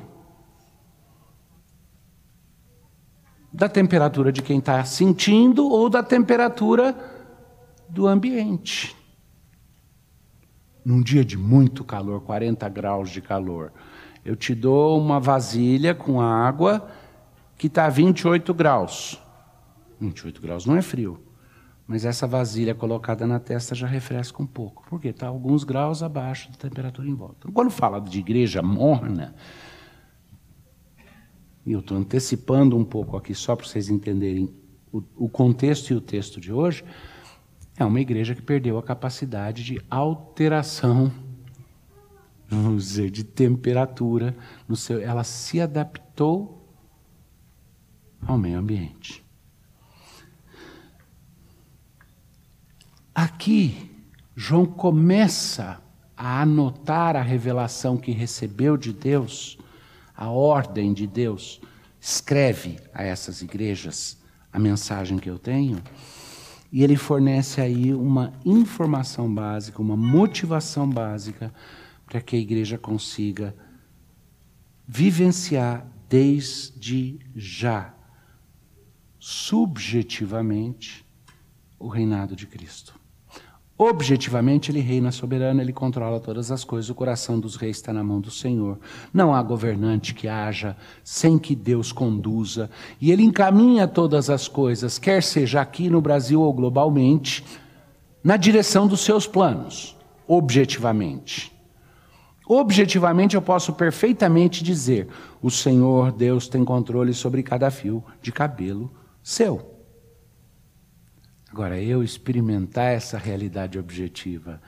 Da 3.51 3.67
temperatura 3.67 4.31
de 4.31 4.41
quem 4.41 4.59
está 4.59 4.81
sentindo 4.85 5.67
ou 5.67 5.89
da 5.89 6.01
temperatura 6.01 6.95
do 7.89 8.07
ambiente. 8.07 8.95
num 10.85 11.01
dia 11.01 11.25
de 11.25 11.37
muito 11.37 11.83
calor, 11.83 12.21
40 12.21 12.69
graus 12.69 13.09
de 13.09 13.21
calor, 13.21 13.73
eu 14.23 14.37
te 14.37 14.55
dou 14.55 14.97
uma 14.97 15.19
vasilha 15.19 15.93
com 15.93 16.21
água 16.21 16.89
que 17.57 17.67
está 17.67 17.87
a 17.87 17.89
28 17.89 18.53
graus. 18.53 19.21
28 19.99 20.41
graus 20.41 20.65
não 20.65 20.77
é 20.77 20.81
frio. 20.81 21.26
Mas 21.87 22.03
essa 22.03 22.27
vasilha 22.27 22.75
colocada 22.75 23.25
na 23.25 23.39
testa 23.39 23.73
já 23.73 23.87
refresca 23.87 24.43
um 24.43 24.45
pouco. 24.45 24.83
Porque 24.89 25.07
está 25.07 25.27
alguns 25.27 25.63
graus 25.63 26.03
abaixo 26.03 26.51
da 26.51 26.57
temperatura 26.57 27.07
em 27.07 27.15
volta. 27.15 27.35
Então, 27.39 27.51
quando 27.51 27.71
fala 27.71 28.01
de 28.01 28.19
igreja 28.19 28.61
morna, 28.61 29.33
e 31.65 31.71
eu 31.71 31.79
estou 31.79 31.97
antecipando 31.97 32.75
um 32.75 32.83
pouco 32.83 33.15
aqui 33.15 33.33
só 33.33 33.55
para 33.55 33.65
vocês 33.65 33.89
entenderem 33.89 34.53
o, 34.91 35.01
o 35.15 35.29
contexto 35.29 35.91
e 35.91 35.95
o 35.95 36.01
texto 36.01 36.41
de 36.41 36.51
hoje, 36.51 36.83
é 37.77 37.85
uma 37.85 38.01
igreja 38.01 38.33
que 38.33 38.41
perdeu 38.41 38.77
a 38.77 38.83
capacidade 38.83 39.63
de 39.63 39.79
alteração, 39.89 41.11
vamos 42.49 42.85
dizer, 42.85 43.11
de 43.11 43.23
temperatura. 43.23 44.35
No 44.67 44.75
seu, 44.75 44.99
ela 44.99 45.23
se 45.23 45.61
adaptou 45.61 46.67
ao 48.25 48.37
meio 48.37 48.57
ambiente. 48.57 49.26
Aqui, 53.17 53.89
João 54.35 54.63
começa 54.63 55.81
a 56.15 56.43
anotar 56.43 57.15
a 57.15 57.21
revelação 57.23 57.97
que 57.97 58.11
recebeu 58.11 58.77
de 58.77 58.93
Deus, 58.93 59.57
a 60.15 60.29
ordem 60.29 60.93
de 60.93 61.07
Deus. 61.07 61.59
Escreve 61.99 62.79
a 62.93 63.03
essas 63.03 63.41
igrejas 63.41 64.21
a 64.53 64.59
mensagem 64.59 65.17
que 65.17 65.27
eu 65.27 65.39
tenho. 65.39 65.81
E 66.71 66.83
ele 66.83 66.95
fornece 66.95 67.59
aí 67.59 67.91
uma 67.91 68.33
informação 68.45 69.33
básica, 69.33 69.81
uma 69.81 69.97
motivação 69.97 70.87
básica 70.87 71.51
para 72.05 72.21
que 72.21 72.35
a 72.35 72.39
igreja 72.39 72.77
consiga 72.77 73.55
vivenciar 74.87 75.87
desde 76.07 77.17
já, 77.35 77.95
subjetivamente, 79.17 81.03
o 81.79 81.87
reinado 81.87 82.35
de 82.35 82.45
Cristo. 82.45 82.96
Objetivamente, 83.79 84.71
ele 84.71 84.79
reina 84.79 85.11
soberano, 85.11 85.61
ele 85.61 85.71
controla 85.71 86.19
todas 86.19 86.51
as 86.51 86.63
coisas. 86.63 86.89
O 86.89 86.95
coração 86.95 87.39
dos 87.39 87.55
reis 87.55 87.77
está 87.77 87.93
na 87.93 88.03
mão 88.03 88.19
do 88.19 88.31
Senhor. 88.31 88.79
Não 89.13 89.35
há 89.35 89.43
governante 89.43 90.15
que 90.15 90.27
haja 90.27 90.75
sem 91.03 91.37
que 91.37 91.55
Deus 91.55 91.91
conduza. 91.91 92.71
E 92.99 93.11
ele 93.11 93.21
encaminha 93.21 93.87
todas 93.87 94.31
as 94.31 94.47
coisas, 94.47 94.97
quer 94.97 95.21
seja 95.21 95.61
aqui 95.61 95.89
no 95.89 96.01
Brasil 96.01 96.41
ou 96.41 96.51
globalmente, 96.51 97.45
na 98.23 98.35
direção 98.35 98.87
dos 98.87 99.01
seus 99.01 99.27
planos, 99.27 99.95
objetivamente. 100.27 101.55
Objetivamente, 102.47 103.35
eu 103.35 103.41
posso 103.43 103.73
perfeitamente 103.73 104.63
dizer: 104.63 105.07
o 105.39 105.51
Senhor 105.51 106.11
Deus 106.11 106.47
tem 106.47 106.65
controle 106.65 107.13
sobre 107.13 107.43
cada 107.43 107.69
fio 107.69 108.03
de 108.23 108.31
cabelo 108.31 108.91
seu. 109.21 109.76
Agora, 111.57 111.81
eu 111.81 112.03
experimentar 112.03 112.93
essa 112.93 113.17
realidade 113.17 113.79
objetiva 113.79 114.61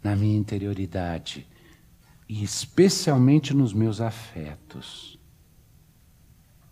na 0.00 0.14
minha 0.14 0.38
interioridade, 0.38 1.44
e 2.28 2.44
especialmente 2.44 3.52
nos 3.52 3.74
meus 3.74 4.00
afetos. 4.00 5.18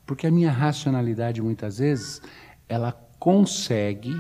Porque 0.06 0.28
a 0.28 0.30
minha 0.30 0.52
racionalidade, 0.52 1.42
muitas 1.42 1.78
vezes, 1.78 2.22
ela 2.68 2.92
consegue 3.18 4.14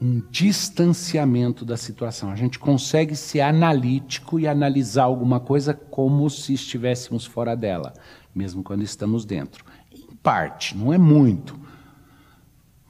um 0.00 0.20
distanciamento 0.30 1.64
da 1.64 1.76
situação. 1.76 2.30
A 2.30 2.36
gente 2.36 2.56
consegue 2.56 3.16
ser 3.16 3.40
analítico 3.40 4.38
e 4.38 4.46
analisar 4.46 5.02
alguma 5.02 5.40
coisa 5.40 5.74
como 5.74 6.30
se 6.30 6.54
estivéssemos 6.54 7.26
fora 7.26 7.56
dela, 7.56 7.92
mesmo 8.32 8.62
quando 8.62 8.84
estamos 8.84 9.24
dentro. 9.24 9.64
Em 9.90 10.14
parte, 10.14 10.76
não 10.76 10.92
é 10.92 10.98
muito. 10.98 11.63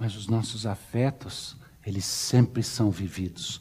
Mas 0.04 0.16
os 0.16 0.26
nossos 0.26 0.66
afetos, 0.66 1.56
eles 1.86 2.04
sempre 2.04 2.62
são 2.62 2.90
vividos 2.90 3.58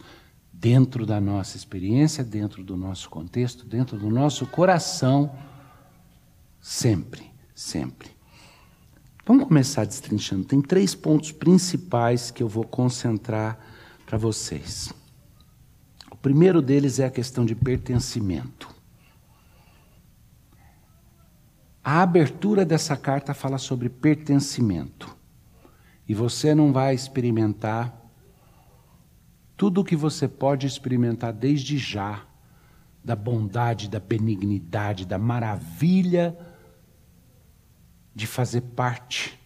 dentro 0.51 1.06
da 1.06 1.21
nossa 1.21 1.56
experiência, 1.56 2.21
dentro 2.21 2.65
do 2.65 2.75
nosso 2.75 3.10
contexto, 3.10 3.65
dentro 3.65 3.97
do 3.97 4.10
nosso 4.10 4.45
coração, 4.47 5.34
sempre, 6.60 7.32
sempre. 7.56 8.10
Vamos 9.25 9.47
começar 9.47 9.86
destrinchando. 9.86 10.43
Tem 10.43 10.62
três 10.62 10.93
pontos 10.93 11.32
principais 11.32 12.29
que 12.29 12.43
eu 12.43 12.49
vou 12.49 12.65
concentrar 12.65 13.58
para 14.06 14.17
vocês. 14.17 14.91
O 16.12 16.17
primeiro 16.17 16.62
deles 16.62 16.99
é 16.99 17.06
a 17.06 17.10
questão 17.10 17.45
de 17.45 17.56
pertencimento. 17.56 18.67
A 21.82 22.01
abertura 22.01 22.65
dessa 22.65 22.97
carta 22.97 23.34
fala 23.34 23.58
sobre 23.58 23.88
pertencimento. 23.88 25.22
E 26.07 26.13
você 26.13 26.53
não 26.53 26.73
vai 26.73 26.93
experimentar 26.93 28.01
tudo 29.55 29.81
o 29.81 29.83
que 29.83 29.95
você 29.95 30.27
pode 30.27 30.67
experimentar 30.67 31.31
desde 31.31 31.77
já 31.77 32.25
da 33.03 33.15
bondade, 33.15 33.89
da 33.89 33.99
benignidade, 33.99 35.05
da 35.05 35.17
maravilha 35.17 36.37
de 38.15 38.27
fazer 38.27 38.61
parte, 38.61 39.39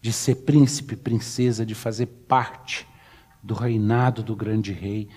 de 0.00 0.12
ser 0.12 0.36
príncipe, 0.36 0.96
princesa, 0.96 1.64
de 1.64 1.74
fazer 1.74 2.06
parte 2.06 2.86
do 3.42 3.54
reinado 3.54 4.22
do 4.22 4.36
grande 4.36 4.72
rei, 4.72 5.08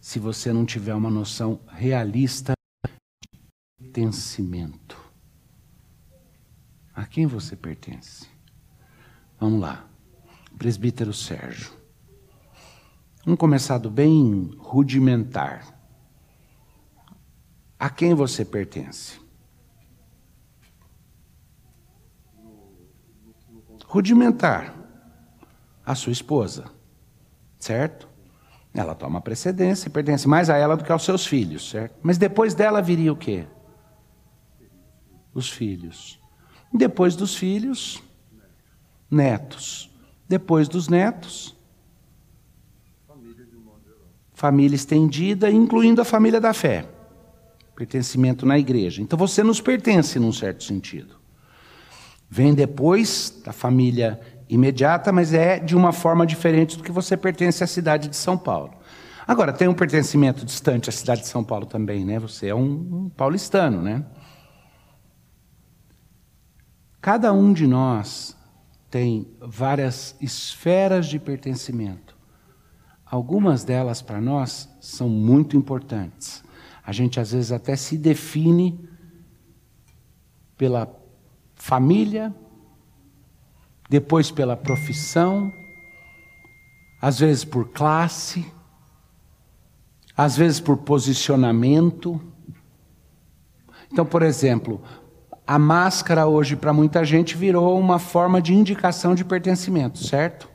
se 0.00 0.18
você 0.18 0.52
não 0.52 0.64
tiver 0.64 0.94
uma 0.94 1.10
noção 1.10 1.60
realista 1.68 2.52
de 2.86 2.92
pertencimento. 3.78 4.98
A 6.94 7.04
quem 7.04 7.26
você 7.26 7.56
pertence? 7.56 8.28
Vamos 9.38 9.60
lá 9.60 9.93
presbítero 10.58 11.12
Sérgio. 11.12 11.72
Um 13.26 13.36
começado 13.36 13.90
bem 13.90 14.50
rudimentar. 14.58 15.74
A 17.78 17.88
quem 17.90 18.14
você 18.14 18.44
pertence? 18.44 19.18
Rudimentar. 23.86 24.74
A 25.84 25.94
sua 25.94 26.12
esposa. 26.12 26.64
Certo? 27.58 28.08
Ela 28.74 28.94
toma 28.94 29.20
precedência, 29.20 29.88
pertence 29.88 30.28
mais 30.28 30.50
a 30.50 30.56
ela 30.56 30.76
do 30.76 30.82
que 30.82 30.90
aos 30.90 31.04
seus 31.04 31.24
filhos, 31.24 31.70
certo? 31.70 31.96
Mas 32.02 32.18
depois 32.18 32.54
dela 32.54 32.82
viria 32.82 33.12
o 33.12 33.16
quê? 33.16 33.46
Os 35.32 35.48
filhos. 35.48 36.20
Depois 36.72 37.14
dos 37.14 37.36
filhos, 37.36 38.02
netos. 39.08 39.93
Depois 40.28 40.68
dos 40.68 40.88
netos, 40.88 41.54
família 44.32 44.74
estendida, 44.74 45.50
incluindo 45.50 46.00
a 46.00 46.04
família 46.04 46.40
da 46.40 46.52
fé, 46.52 46.86
pertencimento 47.76 48.44
na 48.44 48.58
igreja. 48.58 49.00
Então 49.00 49.18
você 49.18 49.42
nos 49.42 49.60
pertence 49.60 50.18
num 50.18 50.32
certo 50.32 50.64
sentido. 50.64 51.16
Vem 52.28 52.54
depois 52.54 53.40
da 53.44 53.52
família 53.52 54.20
imediata, 54.48 55.12
mas 55.12 55.32
é 55.32 55.58
de 55.58 55.76
uma 55.76 55.92
forma 55.92 56.26
diferente 56.26 56.76
do 56.76 56.82
que 56.82 56.92
você 56.92 57.16
pertence 57.16 57.62
à 57.62 57.66
cidade 57.66 58.08
de 58.08 58.16
São 58.16 58.36
Paulo. 58.36 58.74
Agora, 59.26 59.52
tem 59.52 59.68
um 59.68 59.74
pertencimento 59.74 60.44
distante 60.44 60.90
à 60.90 60.92
cidade 60.92 61.22
de 61.22 61.28
São 61.28 61.42
Paulo 61.42 61.64
também, 61.64 62.04
né? 62.04 62.18
Você 62.18 62.48
é 62.48 62.54
um, 62.54 63.04
um 63.04 63.08
paulistano, 63.08 63.80
né? 63.80 64.04
Cada 67.00 67.32
um 67.32 67.52
de 67.52 67.66
nós 67.66 68.36
tem 68.94 69.26
várias 69.40 70.14
esferas 70.20 71.06
de 71.06 71.18
pertencimento. 71.18 72.16
Algumas 73.04 73.64
delas 73.64 74.00
para 74.00 74.20
nós 74.20 74.68
são 74.80 75.08
muito 75.08 75.56
importantes. 75.56 76.44
A 76.86 76.92
gente 76.92 77.18
às 77.18 77.32
vezes 77.32 77.50
até 77.50 77.74
se 77.74 77.98
define 77.98 78.88
pela 80.56 80.88
família, 81.56 82.32
depois 83.90 84.30
pela 84.30 84.56
profissão, 84.56 85.52
às 87.02 87.18
vezes 87.18 87.44
por 87.44 87.70
classe, 87.70 88.46
às 90.16 90.36
vezes 90.36 90.60
por 90.60 90.76
posicionamento. 90.76 92.20
Então, 93.90 94.06
por 94.06 94.22
exemplo, 94.22 94.80
a 95.46 95.58
máscara 95.58 96.26
hoje 96.26 96.56
para 96.56 96.72
muita 96.72 97.04
gente 97.04 97.36
virou 97.36 97.78
uma 97.78 97.98
forma 97.98 98.40
de 98.40 98.54
indicação 98.54 99.14
de 99.14 99.24
pertencimento, 99.24 99.98
certo? 99.98 100.48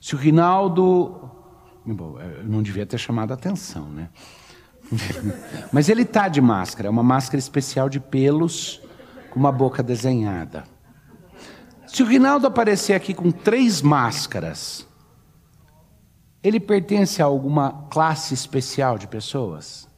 Se 0.00 0.14
o 0.14 0.18
Rinaldo. 0.18 1.30
Bom, 1.86 2.20
eu 2.20 2.44
não 2.44 2.62
devia 2.62 2.84
ter 2.84 2.98
chamado 2.98 3.30
a 3.30 3.34
atenção, 3.34 3.88
né? 3.88 4.10
Mas 5.72 5.88
ele 5.88 6.02
está 6.02 6.28
de 6.28 6.40
máscara, 6.40 6.88
é 6.88 6.90
uma 6.90 7.02
máscara 7.02 7.38
especial 7.38 7.88
de 7.88 7.98
pelos 7.98 8.82
com 9.30 9.40
uma 9.40 9.50
boca 9.50 9.82
desenhada. 9.82 10.64
Se 11.86 12.02
o 12.02 12.06
Rinaldo 12.06 12.46
aparecer 12.46 12.92
aqui 12.92 13.14
com 13.14 13.30
três 13.30 13.80
máscaras, 13.80 14.86
ele 16.42 16.60
pertence 16.60 17.22
a 17.22 17.24
alguma 17.24 17.86
classe 17.90 18.34
especial 18.34 18.98
de 18.98 19.06
pessoas? 19.06 19.88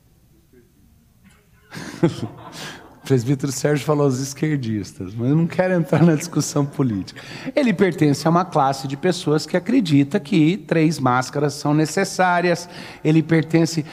o 3.07 3.09
presbítero 3.09 3.53
Sérgio 3.53 3.87
falou 3.87 4.09
os 4.09 4.19
esquerdistas, 4.19 5.15
mas 5.15 5.31
eu 5.31 5.37
não 5.37 5.47
quero 5.47 5.75
entrar 5.75 6.03
na 6.03 6.17
discussão 6.17 6.67
política. 6.67 7.23
Ele 7.55 7.73
pertence 7.73 8.27
a 8.27 8.31
uma 8.31 8.45
classe 8.45 8.89
de 8.89 8.97
pessoas 8.97 9.47
que 9.47 9.57
acredita 9.57 10.19
que 10.19 10.57
três 10.57 10.99
máscaras 10.99 11.55
são 11.55 11.73
necessárias. 11.73 12.69
Ele 13.05 13.23
pertence. 13.23 13.87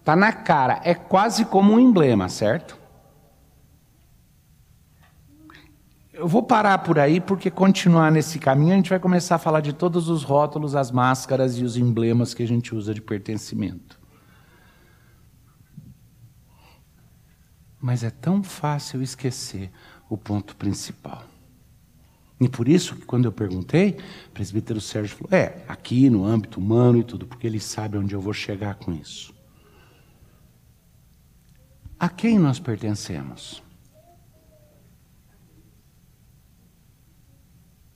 Está 0.00 0.16
na 0.16 0.32
cara, 0.32 0.80
é 0.82 0.94
quase 0.94 1.44
como 1.44 1.74
um 1.74 1.78
emblema, 1.78 2.28
certo? 2.28 2.76
Eu 6.12 6.26
vou 6.26 6.42
parar 6.42 6.78
por 6.78 6.98
aí 6.98 7.20
porque 7.20 7.52
continuar 7.52 8.10
nesse 8.10 8.40
caminho 8.40 8.72
a 8.72 8.76
gente 8.76 8.90
vai 8.90 8.98
começar 8.98 9.36
a 9.36 9.38
falar 9.38 9.60
de 9.60 9.72
todos 9.72 10.08
os 10.08 10.24
rótulos, 10.24 10.74
as 10.74 10.90
máscaras 10.90 11.56
e 11.56 11.62
os 11.62 11.76
emblemas 11.76 12.34
que 12.34 12.42
a 12.42 12.48
gente 12.48 12.74
usa 12.74 12.92
de 12.92 13.00
pertencimento. 13.00 14.03
Mas 17.84 18.02
é 18.02 18.08
tão 18.08 18.42
fácil 18.42 19.02
esquecer 19.02 19.70
o 20.08 20.16
ponto 20.16 20.56
principal. 20.56 21.22
E 22.40 22.48
por 22.48 22.66
isso 22.66 22.96
que 22.96 23.04
quando 23.04 23.26
eu 23.26 23.32
perguntei, 23.32 23.98
o 24.28 24.30
presbítero 24.30 24.80
Sérgio 24.80 25.14
falou: 25.14 25.28
é, 25.30 25.62
aqui 25.68 26.08
no 26.08 26.24
âmbito 26.24 26.58
humano 26.58 26.96
e 26.96 27.04
tudo, 27.04 27.26
porque 27.26 27.46
ele 27.46 27.60
sabe 27.60 27.98
onde 27.98 28.14
eu 28.14 28.22
vou 28.22 28.32
chegar 28.32 28.76
com 28.76 28.90
isso. 28.90 29.34
A 32.00 32.08
quem 32.08 32.38
nós 32.38 32.58
pertencemos? 32.58 33.62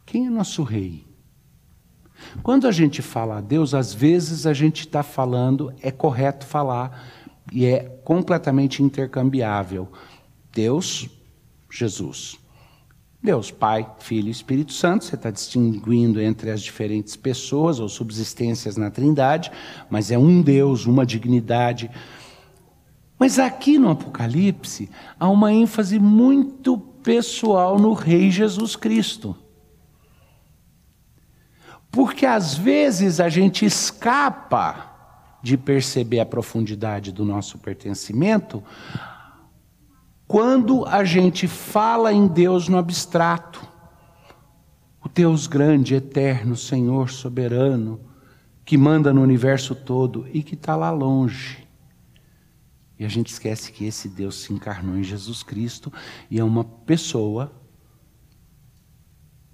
Quem 0.04 0.26
é 0.26 0.30
nosso 0.30 0.62
rei? 0.64 1.06
Quando 2.42 2.68
a 2.68 2.72
gente 2.72 3.00
fala 3.00 3.38
a 3.38 3.40
Deus, 3.40 3.72
às 3.72 3.94
vezes 3.94 4.44
a 4.44 4.52
gente 4.52 4.80
está 4.80 5.02
falando, 5.02 5.72
é 5.80 5.90
correto 5.90 6.44
falar, 6.44 7.17
e 7.52 7.66
é 7.66 7.84
completamente 8.04 8.82
intercambiável. 8.82 9.88
Deus, 10.52 11.08
Jesus. 11.70 12.38
Deus, 13.22 13.50
Pai, 13.50 13.90
Filho 13.98 14.28
e 14.28 14.30
Espírito 14.30 14.72
Santo, 14.72 15.04
você 15.04 15.16
está 15.16 15.30
distinguindo 15.30 16.20
entre 16.20 16.50
as 16.50 16.60
diferentes 16.60 17.16
pessoas 17.16 17.80
ou 17.80 17.88
subsistências 17.88 18.76
na 18.76 18.90
Trindade, 18.90 19.50
mas 19.90 20.10
é 20.10 20.18
um 20.18 20.40
Deus, 20.40 20.86
uma 20.86 21.04
dignidade. 21.04 21.90
Mas 23.18 23.38
aqui 23.38 23.76
no 23.76 23.90
Apocalipse 23.90 24.88
há 25.18 25.28
uma 25.28 25.52
ênfase 25.52 25.98
muito 25.98 26.78
pessoal 26.78 27.78
no 27.78 27.92
Rei 27.92 28.30
Jesus 28.30 28.76
Cristo. 28.76 29.36
Porque 31.90 32.24
às 32.24 32.56
vezes 32.56 33.18
a 33.18 33.28
gente 33.28 33.64
escapa 33.64 34.97
de 35.42 35.56
perceber 35.56 36.20
a 36.20 36.26
profundidade 36.26 37.12
do 37.12 37.24
nosso 37.24 37.58
pertencimento 37.58 38.62
quando 40.28 40.84
a 40.86 41.04
gente 41.04 41.48
fala 41.48 42.12
em 42.12 42.26
Deus 42.26 42.68
no 42.68 42.76
abstrato. 42.76 43.66
O 45.02 45.08
Deus 45.08 45.46
grande, 45.46 45.94
eterno, 45.94 46.54
Senhor 46.54 47.08
soberano, 47.08 47.98
que 48.62 48.76
manda 48.76 49.10
no 49.10 49.22
universo 49.22 49.74
todo 49.74 50.28
e 50.30 50.42
que 50.42 50.54
está 50.54 50.76
lá 50.76 50.90
longe. 50.90 51.66
E 52.98 53.04
a 53.06 53.08
gente 53.08 53.28
esquece 53.28 53.72
que 53.72 53.86
esse 53.86 54.08
Deus 54.08 54.42
se 54.42 54.52
encarnou 54.52 54.98
em 54.98 55.02
Jesus 55.02 55.42
Cristo 55.42 55.90
e 56.30 56.38
é 56.38 56.44
uma 56.44 56.64
pessoa 56.64 57.50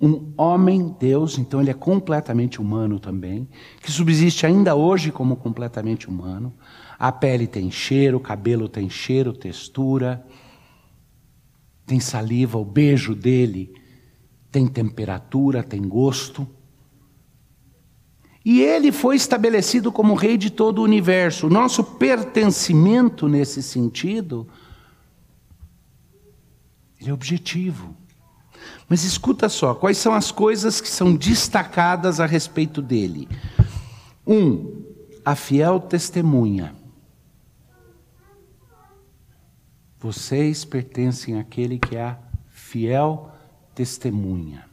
um 0.05 0.35
homem 0.37 0.95
Deus, 1.01 1.39
então 1.39 1.63
ele 1.63 1.71
é 1.71 1.75
completamente 1.75 2.61
humano 2.61 3.01
também, 3.01 3.49
que 3.81 3.91
subsiste 3.91 4.45
ainda 4.45 4.75
hoje 4.75 5.11
como 5.11 5.35
completamente 5.35 6.11
humano. 6.11 6.53
A 6.99 7.11
pele 7.11 7.47
tem 7.47 7.71
cheiro, 7.71 8.19
o 8.19 8.21
cabelo 8.21 8.69
tem 8.69 8.91
cheiro, 8.91 9.33
textura, 9.33 10.23
tem 11.87 11.99
saliva, 11.99 12.59
o 12.59 12.65
beijo 12.67 13.15
dele 13.15 13.73
tem 14.53 14.67
temperatura, 14.67 15.63
tem 15.63 15.81
gosto. 15.81 16.47
E 18.45 18.61
ele 18.61 18.93
foi 18.93 19.17
estabelecido 19.17 19.91
como 19.91 20.13
rei 20.13 20.37
de 20.37 20.51
todo 20.51 20.81
o 20.81 20.85
universo. 20.85 21.47
O 21.47 21.51
nosso 21.51 21.83
pertencimento 21.83 23.27
nesse 23.27 23.63
sentido, 23.63 24.47
ele 27.01 27.09
é 27.09 27.13
objetivo. 27.13 28.04
Mas 28.89 29.05
escuta 29.05 29.49
só, 29.49 29.75
quais 29.75 29.99
são 29.99 30.15
as 30.15 30.31
coisas 30.31 30.81
que 30.81 30.89
são 30.89 31.15
destacadas 31.15 32.21
a 32.21 32.27
respeito 32.27 32.83
dele? 32.83 33.29
Um, 34.27 34.83
a 35.25 35.35
fiel 35.35 35.81
testemunha. 35.81 36.75
Vocês 39.99 40.65
pertencem 40.65 41.39
àquele 41.39 41.79
que 41.79 41.97
é 41.97 42.03
a 42.03 42.19
fiel 42.49 43.31
testemunha. 43.75 44.67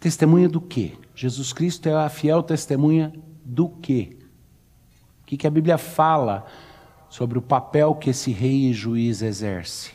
Testemunha 0.00 0.48
do 0.48 0.60
quê? 0.60 0.92
Jesus 1.14 1.52
Cristo 1.52 1.88
é 1.88 1.94
a 1.94 2.08
fiel 2.08 2.42
testemunha 2.42 3.12
do 3.44 3.68
quê? 3.68 4.16
O 5.22 5.26
que, 5.26 5.36
que 5.36 5.46
a 5.46 5.50
Bíblia 5.50 5.78
fala 5.78 6.46
sobre 7.08 7.38
o 7.38 7.42
papel 7.42 7.94
que 7.94 8.10
esse 8.10 8.30
rei 8.32 8.70
e 8.70 8.72
juiz 8.72 9.22
exerce? 9.22 9.92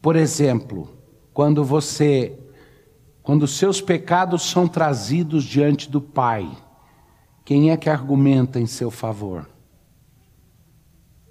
Por 0.00 0.16
exemplo, 0.16 0.88
quando 1.32 1.64
você 1.64 2.38
quando 3.22 3.46
seus 3.46 3.78
pecados 3.78 4.42
são 4.42 4.66
trazidos 4.66 5.44
diante 5.44 5.90
do 5.90 6.00
Pai, 6.00 6.50
quem 7.44 7.70
é 7.70 7.76
que 7.76 7.90
argumenta 7.90 8.58
em 8.58 8.66
seu 8.66 8.90
favor? 8.90 9.46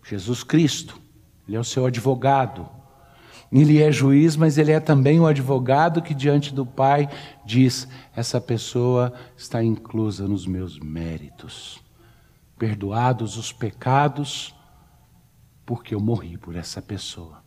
Jesus 0.08 0.44
Cristo. 0.44 1.02
Ele 1.48 1.58
é 1.58 1.60
o 1.60 1.64
seu 1.64 1.88
advogado. 1.88 2.70
Ele 3.52 3.82
é 3.82 3.92
juiz, 3.92 4.36
mas 4.36 4.60
ele 4.60 4.72
é 4.72 4.80
também 4.80 5.20
o 5.20 5.26
advogado 5.26 6.02
que 6.02 6.14
diante 6.14 6.54
do 6.54 6.66
Pai 6.66 7.10
diz: 7.44 7.88
essa 8.16 8.40
pessoa 8.40 9.12
está 9.36 9.64
inclusa 9.64 10.28
nos 10.28 10.46
meus 10.46 10.78
méritos. 10.78 11.82
Perdoados 12.60 13.38
os 13.38 13.52
pecados, 13.52 14.54
porque 15.66 15.96
eu 15.96 16.00
morri 16.00 16.38
por 16.38 16.56
essa 16.56 16.80
pessoa. 16.80 17.47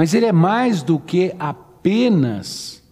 Mas 0.00 0.14
ele 0.14 0.24
é 0.24 0.32
mais 0.32 0.82
do 0.82 0.98
que 0.98 1.34
apenas 1.38 2.82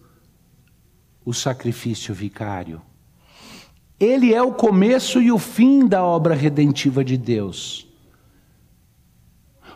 o 1.24 1.32
sacrifício 1.32 2.12
vicário. 2.12 2.82
Ele 3.98 4.34
é 4.34 4.42
o 4.42 4.52
começo 4.52 5.18
e 5.22 5.32
o 5.32 5.38
fim 5.38 5.88
da 5.88 6.04
obra 6.04 6.34
redentiva 6.34 7.02
de 7.02 7.16
Deus. 7.16 7.88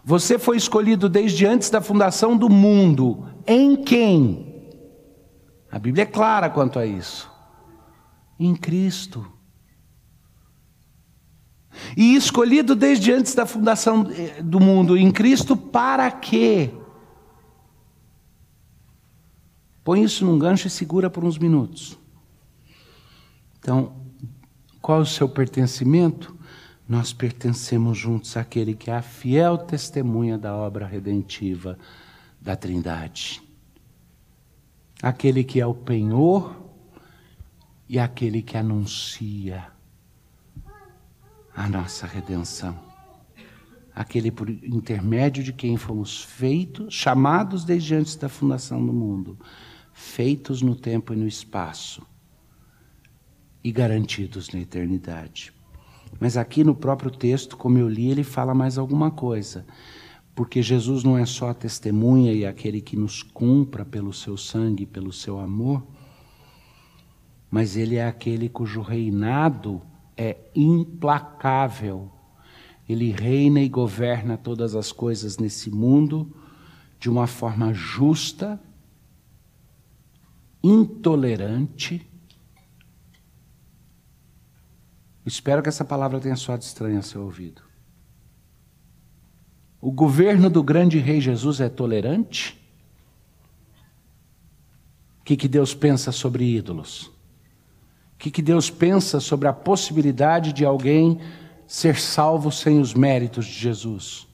Você 0.05 0.39
foi 0.39 0.59
escolhido 0.59 1.09
desde 1.09 1.47
antes 1.47 1.71
da 1.71 1.81
fundação 1.81 2.37
do 2.37 2.51
mundo. 2.51 3.27
Em 3.47 3.83
quem? 3.83 4.71
A 5.71 5.79
Bíblia 5.79 6.03
é 6.03 6.07
clara 6.07 6.51
quanto 6.51 6.79
a 6.79 6.85
isso. 6.85 7.33
Em 8.39 8.55
Cristo. 8.55 9.27
E 11.97 12.15
escolhido 12.15 12.77
desde 12.77 13.11
antes 13.11 13.35
da 13.35 13.47
fundação 13.47 14.07
eh, 14.11 14.43
do 14.43 14.61
mundo 14.61 14.99
em 14.99 15.11
Cristo, 15.11 15.57
para 15.57 16.11
quê? 16.11 16.71
Põe 19.85 20.05
isso 20.05 20.25
num 20.25 20.39
gancho 20.39 20.69
e 20.69 20.71
segura 20.71 21.11
por 21.11 21.25
uns 21.25 21.39
minutos. 21.39 21.99
Então, 23.59 23.97
qual 24.81 24.99
é 24.99 25.03
o 25.03 25.07
seu 25.07 25.29
pertencimento? 25.29 26.37
Nós 26.89 27.13
pertencemos 27.13 27.99
juntos 27.99 28.37
àquele 28.37 28.75
que 28.75 28.91
é 28.91 28.97
a 28.97 29.03
fiel 29.03 29.59
testemunha 29.59 30.39
da 30.39 30.55
obra 30.55 30.87
redentiva 30.87 31.79
da 32.41 32.55
Trindade. 32.55 33.43
Aquele 35.03 35.43
que 35.43 35.61
é 35.61 35.67
o 35.67 35.75
penhor 35.75 36.57
e 37.89 37.99
aquele 37.99 38.41
que 38.41 38.57
anuncia 38.57 39.67
a 41.55 41.69
nossa 41.69 42.07
redenção. 42.07 42.79
Aquele 43.95 44.31
por 44.31 44.49
intermédio 44.49 45.43
de 45.43 45.53
quem 45.53 45.77
fomos 45.77 46.23
feitos, 46.23 46.95
chamados 46.95 47.65
desde 47.65 47.95
antes 47.95 48.17
da 48.17 48.29
fundação 48.29 48.85
do 48.85 48.93
mundo 48.93 49.37
feitos 49.93 50.63
no 50.63 50.75
tempo 50.75 51.13
e 51.13 51.17
no 51.17 51.27
espaço 51.27 52.07
e 53.63 53.71
garantidos 53.71 54.51
na 54.51 54.61
eternidade. 54.61 55.53
Mas 56.21 56.37
aqui 56.37 56.65
no 56.65 56.75
próprio 56.75 57.11
texto, 57.11 57.57
como 57.57 57.79
eu 57.79 57.89
li, 57.89 58.11
ele 58.11 58.25
fala 58.25 58.55
mais 58.55 58.79
alguma 58.79 59.11
coisa. 59.11 59.65
Porque 60.35 60.63
Jesus 60.63 61.05
não 61.05 61.17
é 61.17 61.27
só 61.27 61.51
a 61.51 61.55
testemunha 61.55 62.33
e 62.33 62.45
aquele 62.47 62.81
que 62.81 62.97
nos 62.97 63.23
compra 63.23 63.85
pelo 63.85 64.13
seu 64.13 64.37
sangue, 64.37 64.87
pelo 64.87 65.13
seu 65.13 65.39
amor, 65.39 65.83
mas 67.51 67.77
ele 67.77 67.97
é 67.97 68.07
aquele 68.07 68.49
cujo 68.49 68.81
reinado 68.81 69.83
é 70.17 70.39
implacável. 70.55 72.11
Ele 72.89 73.11
reina 73.11 73.61
e 73.61 73.69
governa 73.69 74.37
todas 74.37 74.75
as 74.75 74.91
coisas 74.91 75.39
nesse 75.39 75.71
mundo 75.71 76.35
de 76.99 77.11
uma 77.11 77.27
forma 77.27 77.73
justa 77.75 78.61
intolerante. 80.63 82.07
Espero 85.25 85.63
que 85.63 85.69
essa 85.69 85.85
palavra 85.85 86.21
tenha 86.21 86.37
soado 86.37 86.63
estranha 86.63 86.99
ao 86.99 87.03
seu 87.03 87.23
ouvido. 87.23 87.63
O 89.81 89.91
governo 89.91 90.49
do 90.49 90.63
grande 90.63 90.99
rei 90.99 91.21
Jesus 91.21 91.61
é 91.61 91.69
tolerante? 91.69 92.61
O 95.21 95.25
que, 95.25 95.37
que 95.37 95.49
Deus 95.49 95.75
pensa 95.75 96.13
sobre 96.13 96.45
ídolos? 96.45 97.07
O 98.15 98.19
que, 98.19 98.31
que 98.31 98.43
Deus 98.43 98.71
pensa 98.71 99.19
sobre 99.19 99.49
a 99.49 99.53
possibilidade 99.53 100.53
de 100.53 100.65
alguém 100.65 101.21
ser 101.67 101.97
salvo 101.99 102.53
sem 102.53 102.81
os 102.81 102.95
méritos 102.95 103.47
de 103.47 103.53
Jesus? 103.53 104.29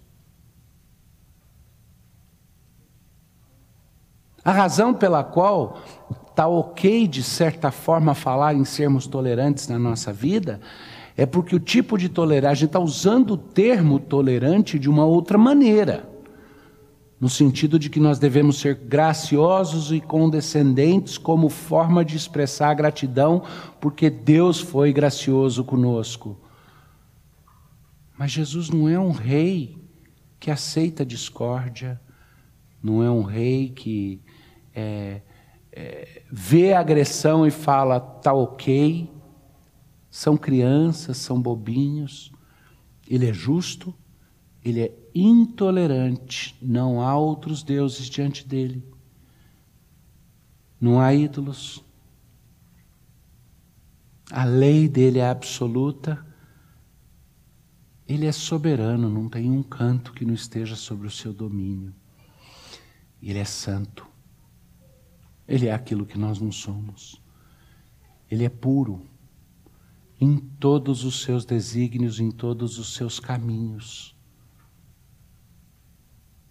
A 4.48 4.52
razão 4.52 4.94
pela 4.94 5.22
qual 5.22 5.78
está 6.30 6.48
ok, 6.48 7.06
de 7.06 7.22
certa 7.22 7.70
forma, 7.70 8.14
falar 8.14 8.54
em 8.54 8.64
sermos 8.64 9.06
tolerantes 9.06 9.68
na 9.68 9.78
nossa 9.78 10.10
vida 10.10 10.58
é 11.14 11.26
porque 11.26 11.54
o 11.54 11.60
tipo 11.60 11.98
de 11.98 12.08
tolerância, 12.08 12.52
a 12.52 12.54
gente 12.54 12.68
está 12.68 12.80
usando 12.80 13.32
o 13.32 13.36
termo 13.36 14.00
tolerante 14.00 14.78
de 14.78 14.88
uma 14.88 15.04
outra 15.04 15.36
maneira 15.36 16.08
no 17.20 17.28
sentido 17.28 17.78
de 17.78 17.90
que 17.90 18.00
nós 18.00 18.18
devemos 18.18 18.58
ser 18.58 18.74
graciosos 18.74 19.92
e 19.92 20.00
condescendentes 20.00 21.18
como 21.18 21.50
forma 21.50 22.02
de 22.02 22.16
expressar 22.16 22.72
gratidão, 22.72 23.42
porque 23.78 24.08
Deus 24.08 24.60
foi 24.60 24.94
gracioso 24.94 25.62
conosco. 25.62 26.40
Mas 28.16 28.30
Jesus 28.30 28.70
não 28.70 28.88
é 28.88 28.98
um 28.98 29.10
rei 29.10 29.76
que 30.40 30.50
aceita 30.50 31.04
discórdia, 31.04 32.00
não 32.82 33.02
é 33.02 33.10
um 33.10 33.22
rei 33.22 33.68
que 33.68 34.22
é, 34.78 35.22
é, 35.72 36.22
vê 36.30 36.72
a 36.72 36.80
agressão 36.80 37.44
e 37.46 37.50
fala, 37.50 37.98
tá 37.98 38.32
ok. 38.32 39.10
São 40.08 40.36
crianças, 40.36 41.16
são 41.16 41.40
bobinhos. 41.40 42.32
Ele 43.06 43.28
é 43.28 43.32
justo, 43.32 43.92
ele 44.64 44.82
é 44.82 44.94
intolerante, 45.14 46.56
não 46.62 47.00
há 47.00 47.16
outros 47.16 47.62
deuses 47.62 48.06
diante 48.06 48.46
dele. 48.46 48.84
Não 50.80 51.00
há 51.00 51.12
ídolos. 51.12 51.84
A 54.30 54.44
lei 54.44 54.88
dele 54.88 55.18
é 55.18 55.28
absoluta. 55.28 56.24
Ele 58.06 58.26
é 58.26 58.32
soberano, 58.32 59.10
não 59.10 59.28
tem 59.28 59.50
um 59.50 59.62
canto 59.62 60.12
que 60.12 60.24
não 60.24 60.34
esteja 60.34 60.76
sobre 60.76 61.06
o 61.08 61.10
seu 61.10 61.32
domínio. 61.32 61.92
Ele 63.20 63.38
é 63.38 63.44
santo. 63.44 64.07
Ele 65.48 65.66
é 65.66 65.72
aquilo 65.72 66.04
que 66.04 66.18
nós 66.18 66.38
não 66.38 66.52
somos. 66.52 67.20
Ele 68.30 68.44
é 68.44 68.50
puro 68.50 69.08
em 70.20 70.36
todos 70.36 71.04
os 71.04 71.22
seus 71.22 71.46
desígnios, 71.46 72.20
em 72.20 72.30
todos 72.30 72.78
os 72.78 72.94
seus 72.94 73.18
caminhos. 73.18 74.14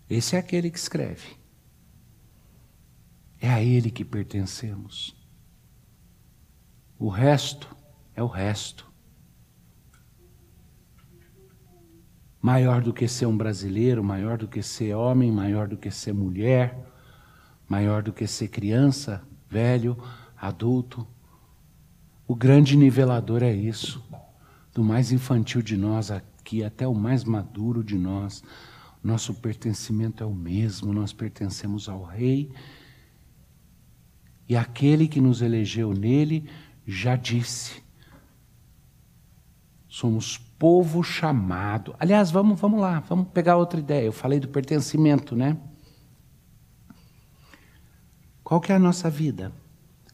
Esse 0.09 0.35
é 0.35 0.39
aquele 0.39 0.71
que 0.71 0.79
escreve. 0.79 1.37
É 3.39 3.49
a 3.49 3.61
ele 3.61 3.91
que 3.91 4.03
pertencemos. 4.03 5.15
O 6.97 7.09
resto 7.09 7.75
é 8.15 8.23
o 8.23 8.27
resto. 8.27 8.87
Maior 12.41 12.81
do 12.81 12.93
que 12.93 13.07
ser 13.07 13.27
um 13.27 13.37
brasileiro, 13.37 14.03
maior 14.03 14.37
do 14.37 14.47
que 14.47 14.63
ser 14.63 14.95
homem, 14.95 15.31
maior 15.31 15.67
do 15.67 15.77
que 15.77 15.91
ser 15.91 16.13
mulher, 16.13 16.87
maior 17.67 18.01
do 18.01 18.13
que 18.13 18.27
ser 18.27 18.47
criança, 18.47 19.21
velho, 19.49 19.97
adulto. 20.35 21.07
O 22.27 22.35
grande 22.35 22.75
nivelador 22.75 23.43
é 23.43 23.53
isso. 23.53 24.03
Do 24.73 24.83
mais 24.83 25.11
infantil 25.11 25.61
de 25.61 25.75
nós 25.75 26.11
aqui 26.11 26.63
até 26.63 26.87
o 26.87 26.93
mais 26.93 27.23
maduro 27.23 27.83
de 27.83 27.97
nós 27.97 28.43
nosso 29.07 29.33
pertencimento 29.35 30.23
é 30.23 30.27
o 30.27 30.33
mesmo, 30.33 30.91
nós 30.91 31.13
pertencemos 31.13 31.87
ao 31.87 32.03
Rei. 32.03 32.51
E 34.49 34.55
aquele 34.55 35.07
que 35.07 35.21
nos 35.21 35.41
elegeu 35.41 35.93
nele 35.93 36.49
já 36.85 37.15
disse: 37.15 37.81
somos 39.87 40.37
povo 40.37 41.03
chamado. 41.03 41.95
Aliás, 41.99 42.31
vamos, 42.31 42.59
vamos 42.59 42.81
lá, 42.81 42.99
vamos 42.99 43.29
pegar 43.29 43.55
outra 43.55 43.79
ideia. 43.79 44.05
Eu 44.05 44.11
falei 44.11 44.39
do 44.39 44.47
pertencimento, 44.49 45.35
né? 45.35 45.57
Qual 48.47 48.61
que 48.61 48.71
é 48.71 48.75
a 48.75 48.79
nossa 48.79 49.09
vida? 49.09 49.51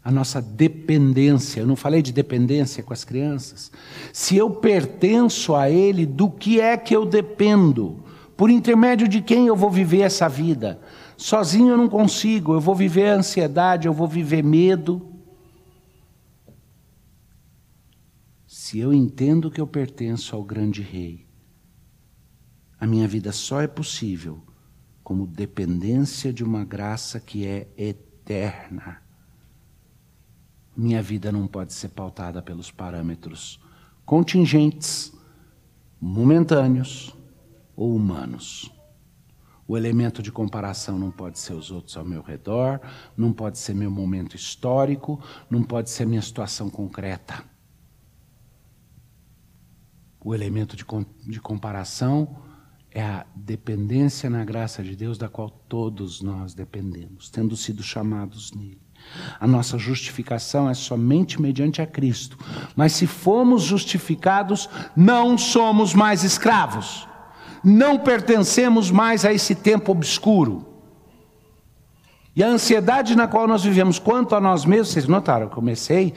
A 0.03 0.09
nossa 0.09 0.41
dependência. 0.41 1.59
Eu 1.59 1.67
não 1.67 1.75
falei 1.75 2.01
de 2.01 2.11
dependência 2.11 2.81
com 2.81 2.91
as 2.91 3.03
crianças. 3.03 3.71
Se 4.11 4.35
eu 4.35 4.49
pertenço 4.49 5.53
a 5.53 5.69
Ele, 5.69 6.03
do 6.03 6.31
que 6.31 6.59
é 6.59 6.75
que 6.75 6.95
eu 6.95 7.05
dependo? 7.05 8.03
Por 8.35 8.49
intermédio 8.49 9.07
de 9.07 9.21
quem 9.21 9.45
eu 9.45 9.55
vou 9.55 9.69
viver 9.69 9.99
essa 9.99 10.27
vida? 10.27 10.81
Sozinho 11.15 11.69
eu 11.69 11.77
não 11.77 11.87
consigo, 11.87 12.55
eu 12.55 12.59
vou 12.59 12.73
viver 12.73 13.05
ansiedade, 13.09 13.85
eu 13.85 13.93
vou 13.93 14.07
viver 14.07 14.43
medo. 14.43 15.13
Se 18.47 18.79
eu 18.79 18.91
entendo 18.91 19.51
que 19.51 19.61
eu 19.61 19.67
pertenço 19.67 20.35
ao 20.35 20.43
grande 20.43 20.81
rei, 20.81 21.27
a 22.79 22.87
minha 22.87 23.07
vida 23.07 23.31
só 23.31 23.61
é 23.61 23.67
possível 23.67 24.41
como 25.03 25.27
dependência 25.27 26.33
de 26.33 26.43
uma 26.43 26.65
graça 26.65 27.19
que 27.19 27.45
é 27.45 27.67
eterna. 27.77 28.12
Minha 30.75 31.01
vida 31.01 31.31
não 31.31 31.47
pode 31.47 31.73
ser 31.73 31.89
pautada 31.89 32.41
pelos 32.41 32.71
parâmetros 32.71 33.59
contingentes, 34.05 35.13
momentâneos, 35.99 37.15
ou 37.75 37.95
humanos. 37.95 38.71
O 39.67 39.77
elemento 39.77 40.21
de 40.21 40.31
comparação 40.31 40.99
não 40.99 41.09
pode 41.09 41.39
ser 41.39 41.53
os 41.53 41.71
outros 41.71 41.95
ao 41.95 42.03
meu 42.03 42.21
redor, 42.21 42.81
não 43.15 43.31
pode 43.31 43.57
ser 43.57 43.73
meu 43.73 43.89
momento 43.89 44.35
histórico, 44.35 45.23
não 45.49 45.63
pode 45.63 45.89
ser 45.89 46.05
minha 46.05 46.21
situação 46.21 46.69
concreta. 46.69 47.43
O 50.19 50.35
elemento 50.35 50.75
de, 50.75 50.85
de 51.27 51.39
comparação 51.39 52.35
é 52.93 53.01
a 53.01 53.25
dependência 53.35 54.29
na 54.29 54.45
graça 54.45 54.83
de 54.83 54.95
Deus, 54.95 55.17
da 55.17 55.27
qual 55.27 55.49
todos 55.49 56.21
nós 56.21 56.53
dependemos, 56.53 57.29
tendo 57.29 57.55
sido 57.57 57.81
chamados 57.81 58.51
nele. 58.53 58.81
A 59.39 59.45
nossa 59.47 59.77
justificação 59.77 60.69
é 60.69 60.73
somente 60.73 61.41
mediante 61.41 61.81
a 61.81 61.87
Cristo. 61.87 62.37
Mas 62.75 62.93
se 62.93 63.05
fomos 63.05 63.63
justificados, 63.63 64.69
não 64.95 65.37
somos 65.37 65.93
mais 65.93 66.23
escravos 66.23 67.07
não 67.63 67.97
pertencemos 67.97 68.91
mais 68.91 69.23
a 69.23 69.31
esse 69.31 69.55
tempo 69.55 69.91
obscuro. 69.91 70.67
E 72.35 72.43
a 72.43 72.47
ansiedade 72.47 73.15
na 73.15 73.27
qual 73.27 73.47
nós 73.47 73.63
vivemos 73.63 73.99
quanto 73.99 74.35
a 74.35 74.41
nós 74.41 74.65
mesmos, 74.65 74.89
vocês 74.89 75.07
notaram, 75.07 75.45
eu 75.45 75.49
comecei 75.49 76.13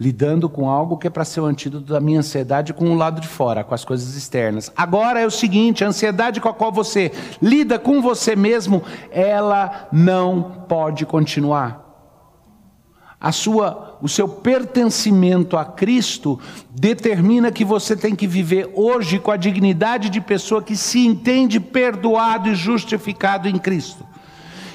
lidando 0.00 0.48
com 0.48 0.68
algo 0.68 0.96
que 0.96 1.06
é 1.06 1.10
para 1.10 1.24
ser 1.24 1.42
o 1.42 1.44
antídoto 1.44 1.92
da 1.92 2.00
minha 2.00 2.20
ansiedade 2.20 2.72
com 2.72 2.90
o 2.90 2.96
lado 2.96 3.20
de 3.20 3.28
fora, 3.28 3.62
com 3.62 3.74
as 3.74 3.84
coisas 3.84 4.16
externas. 4.16 4.72
Agora 4.74 5.20
é 5.20 5.26
o 5.26 5.30
seguinte, 5.30 5.84
a 5.84 5.88
ansiedade 5.88 6.40
com 6.40 6.48
a 6.48 6.54
qual 6.54 6.72
você 6.72 7.12
lida 7.42 7.78
com 7.78 8.00
você 8.00 8.34
mesmo, 8.34 8.82
ela 9.10 9.88
não 9.92 10.64
pode 10.66 11.04
continuar 11.04 11.90
a 13.20 13.32
sua, 13.32 13.98
o 14.00 14.08
seu 14.08 14.26
pertencimento 14.26 15.58
a 15.58 15.64
Cristo 15.64 16.40
determina 16.70 17.52
que 17.52 17.66
você 17.66 17.94
tem 17.94 18.16
que 18.16 18.26
viver 18.26 18.72
hoje 18.74 19.18
com 19.18 19.30
a 19.30 19.36
dignidade 19.36 20.08
de 20.08 20.22
pessoa 20.22 20.62
que 20.62 20.74
se 20.74 21.06
entende 21.06 21.60
perdoado 21.60 22.48
e 22.48 22.54
justificado 22.54 23.46
em 23.46 23.58
Cristo. 23.58 24.06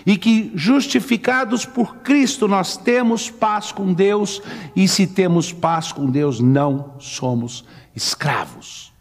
E 0.05 0.17
que 0.17 0.51
justificados 0.55 1.65
por 1.65 1.97
Cristo 1.97 2.47
nós 2.47 2.77
temos 2.77 3.31
paz 3.31 3.71
com 3.71 3.91
Deus, 3.91 4.41
e 4.75 4.87
se 4.87 5.07
temos 5.07 5.51
paz 5.51 5.91
com 5.91 6.09
Deus, 6.09 6.39
não 6.39 6.99
somos 6.99 7.65
escravos. 7.95 8.93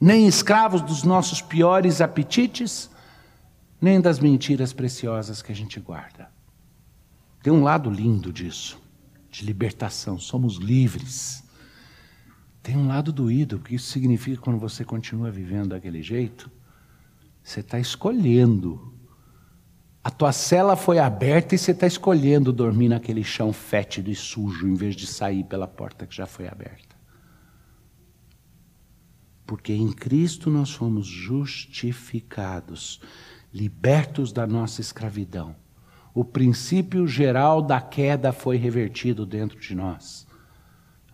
Nem 0.00 0.28
escravos 0.28 0.82
dos 0.82 1.02
nossos 1.02 1.40
piores 1.40 2.00
apetites, 2.00 2.90
nem 3.80 4.00
das 4.00 4.18
mentiras 4.18 4.72
preciosas 4.72 5.42
que 5.42 5.50
a 5.50 5.54
gente 5.54 5.80
guarda. 5.80 6.30
Tem 7.42 7.52
um 7.52 7.62
lado 7.62 7.90
lindo 7.90 8.32
disso, 8.32 8.80
de 9.30 9.44
libertação, 9.44 10.18
somos 10.18 10.56
livres. 10.56 11.44
Tem 12.62 12.74
um 12.74 12.86
lado 12.86 13.12
doído, 13.12 13.58
porque 13.58 13.74
isso 13.74 13.90
significa 13.90 14.38
que 14.38 14.42
quando 14.42 14.58
você 14.58 14.82
continua 14.84 15.30
vivendo 15.30 15.70
daquele 15.70 16.02
jeito, 16.02 16.50
você 17.42 17.60
está 17.60 17.78
escolhendo. 17.78 18.93
A 20.04 20.10
tua 20.10 20.32
cela 20.32 20.76
foi 20.76 20.98
aberta 20.98 21.54
e 21.54 21.58
você 21.58 21.70
está 21.70 21.86
escolhendo 21.86 22.52
dormir 22.52 22.90
naquele 22.90 23.24
chão 23.24 23.52
fétido 23.52 24.10
e 24.10 24.14
sujo, 24.14 24.68
em 24.68 24.74
vez 24.74 24.94
de 24.94 25.06
sair 25.06 25.42
pela 25.44 25.66
porta 25.66 26.06
que 26.06 26.14
já 26.14 26.26
foi 26.26 26.46
aberta. 26.46 26.94
Porque 29.46 29.72
em 29.72 29.90
Cristo 29.90 30.50
nós 30.50 30.70
fomos 30.70 31.06
justificados, 31.06 33.00
libertos 33.52 34.30
da 34.30 34.46
nossa 34.46 34.82
escravidão 34.82 35.56
o 36.14 36.24
princípio 36.24 37.08
geral 37.08 37.60
da 37.60 37.80
queda 37.80 38.32
foi 38.32 38.56
revertido 38.56 39.26
dentro 39.26 39.58
de 39.58 39.74
nós. 39.74 40.26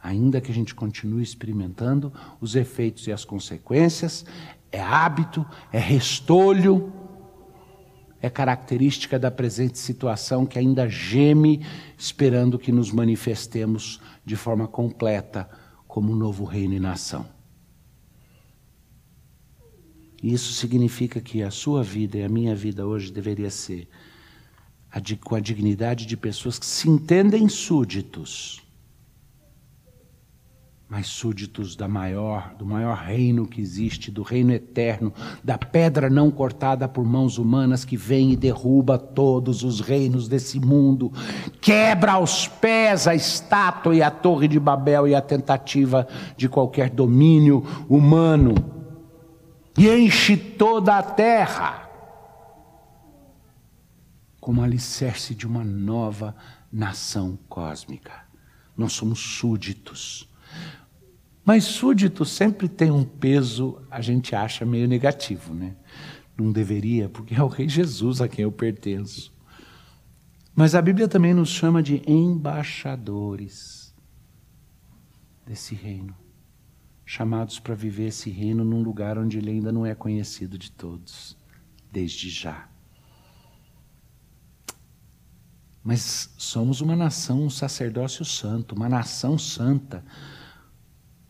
ainda 0.02 0.40
que 0.40 0.50
a 0.50 0.54
gente 0.54 0.74
continue 0.74 1.22
experimentando 1.22 2.10
os 2.40 2.56
efeitos 2.56 3.06
e 3.06 3.12
as 3.12 3.22
consequências, 3.22 4.24
é 4.72 4.80
hábito, 4.80 5.44
é 5.70 5.78
restolho, 5.78 6.90
é 8.22 8.28
característica 8.28 9.18
da 9.18 9.30
presente 9.30 9.78
situação 9.78 10.44
que 10.44 10.58
ainda 10.58 10.88
geme, 10.88 11.64
esperando 11.96 12.58
que 12.58 12.70
nos 12.70 12.90
manifestemos 12.90 14.00
de 14.24 14.36
forma 14.36 14.68
completa 14.68 15.48
como 15.88 16.14
novo 16.14 16.44
reino 16.44 16.74
e 16.74 16.80
nação. 16.80 17.26
Isso 20.22 20.52
significa 20.52 21.20
que 21.20 21.42
a 21.42 21.50
sua 21.50 21.82
vida 21.82 22.18
e 22.18 22.22
a 22.22 22.28
minha 22.28 22.54
vida 22.54 22.86
hoje 22.86 23.10
deveria 23.10 23.50
ser 23.50 23.88
com 25.20 25.34
a 25.34 25.40
dignidade 25.40 26.04
de 26.04 26.16
pessoas 26.16 26.58
que 26.58 26.66
se 26.66 26.88
entendem 26.90 27.48
súditos 27.48 28.60
mas 30.90 31.06
súditos 31.06 31.76
da 31.76 31.86
maior, 31.86 32.52
do 32.58 32.66
maior 32.66 32.96
reino 32.96 33.46
que 33.46 33.60
existe, 33.60 34.10
do 34.10 34.24
reino 34.24 34.52
eterno, 34.52 35.14
da 35.42 35.56
pedra 35.56 36.10
não 36.10 36.32
cortada 36.32 36.88
por 36.88 37.04
mãos 37.04 37.38
humanas 37.38 37.84
que 37.84 37.96
vem 37.96 38.32
e 38.32 38.36
derruba 38.36 38.98
todos 38.98 39.62
os 39.62 39.78
reinos 39.80 40.26
desse 40.26 40.58
mundo, 40.58 41.12
quebra 41.60 42.14
aos 42.14 42.48
pés 42.48 43.06
a 43.06 43.14
estátua 43.14 43.94
e 43.94 44.02
a 44.02 44.10
torre 44.10 44.48
de 44.48 44.58
Babel 44.58 45.06
e 45.06 45.14
a 45.14 45.22
tentativa 45.22 46.08
de 46.36 46.48
qualquer 46.48 46.90
domínio 46.90 47.64
humano, 47.88 48.56
e 49.78 49.88
enche 49.88 50.36
toda 50.36 50.98
a 50.98 51.02
terra 51.04 51.88
como 54.40 54.60
alicerce 54.60 55.36
de 55.36 55.46
uma 55.46 55.62
nova 55.62 56.34
nação 56.72 57.38
cósmica. 57.48 58.10
Nós 58.76 58.92
somos 58.92 59.20
súditos 59.20 60.28
mas 61.44 61.64
súdito 61.64 62.24
sempre 62.24 62.68
tem 62.68 62.90
um 62.90 63.04
peso, 63.04 63.80
a 63.90 64.00
gente 64.00 64.34
acha 64.34 64.64
meio 64.64 64.86
negativo, 64.86 65.54
né? 65.54 65.74
Não 66.36 66.52
deveria, 66.52 67.08
porque 67.08 67.34
é 67.34 67.42
o 67.42 67.48
Rei 67.48 67.68
Jesus 67.68 68.20
a 68.20 68.28
quem 68.28 68.44
eu 68.44 68.52
pertenço. 68.52 69.32
Mas 70.54 70.74
a 70.74 70.82
Bíblia 70.82 71.08
também 71.08 71.32
nos 71.32 71.48
chama 71.48 71.82
de 71.82 72.02
embaixadores 72.06 73.94
desse 75.46 75.74
reino, 75.74 76.14
chamados 77.04 77.58
para 77.58 77.74
viver 77.74 78.08
esse 78.08 78.30
reino 78.30 78.64
num 78.64 78.82
lugar 78.82 79.18
onde 79.18 79.38
ele 79.38 79.50
ainda 79.50 79.72
não 79.72 79.84
é 79.84 79.94
conhecido 79.94 80.58
de 80.58 80.70
todos, 80.70 81.36
desde 81.90 82.28
já. 82.28 82.68
Mas 85.82 86.32
somos 86.36 86.80
uma 86.80 86.94
nação, 86.94 87.42
um 87.42 87.50
sacerdócio 87.50 88.24
santo, 88.24 88.74
uma 88.74 88.88
nação 88.88 89.38
santa 89.38 90.04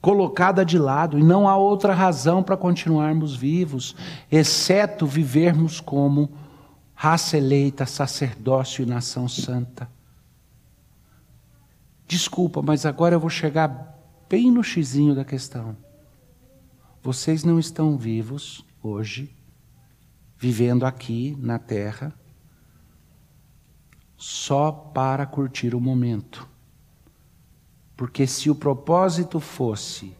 colocada 0.01 0.65
de 0.65 0.79
lado, 0.79 1.19
e 1.19 1.23
não 1.23 1.49
há 1.49 1.57
outra 1.57 1.95
razão 1.95 2.43
para 2.43 2.57
continuarmos 2.57 3.37
vivos, 3.37 3.95
exceto 4.31 5.07
vivermos 5.07 5.81
como 5.81 6.31
raça 6.95 7.37
eleita, 7.37 7.85
sacerdócio 7.87 8.83
e 8.83 8.87
nação 8.87 9.29
santa. 9.29 9.91
Desculpa, 12.07 12.61
mas 12.63 12.85
agora 12.85 13.15
eu 13.15 13.21
vou 13.21 13.31
chegar 13.31 13.99
bem 14.29 14.51
no 14.51 14.65
xizinho 14.65 15.15
da 15.15 15.25
questão. 15.25 15.77
Vocês 17.03 17.45
não 17.45 17.59
estão 17.59 17.97
vivos 17.97 18.65
hoje, 18.83 19.35
vivendo 20.37 20.85
aqui 20.85 21.37
na 21.39 21.59
terra, 21.59 22.13
só 24.17 24.71
para 24.71 25.25
curtir 25.25 25.75
o 25.75 25.81
momento. 25.81 26.47
Porque 28.01 28.27
se 28.27 28.49
o 28.49 28.55
propósito 28.55 29.39
fosse 29.39 30.17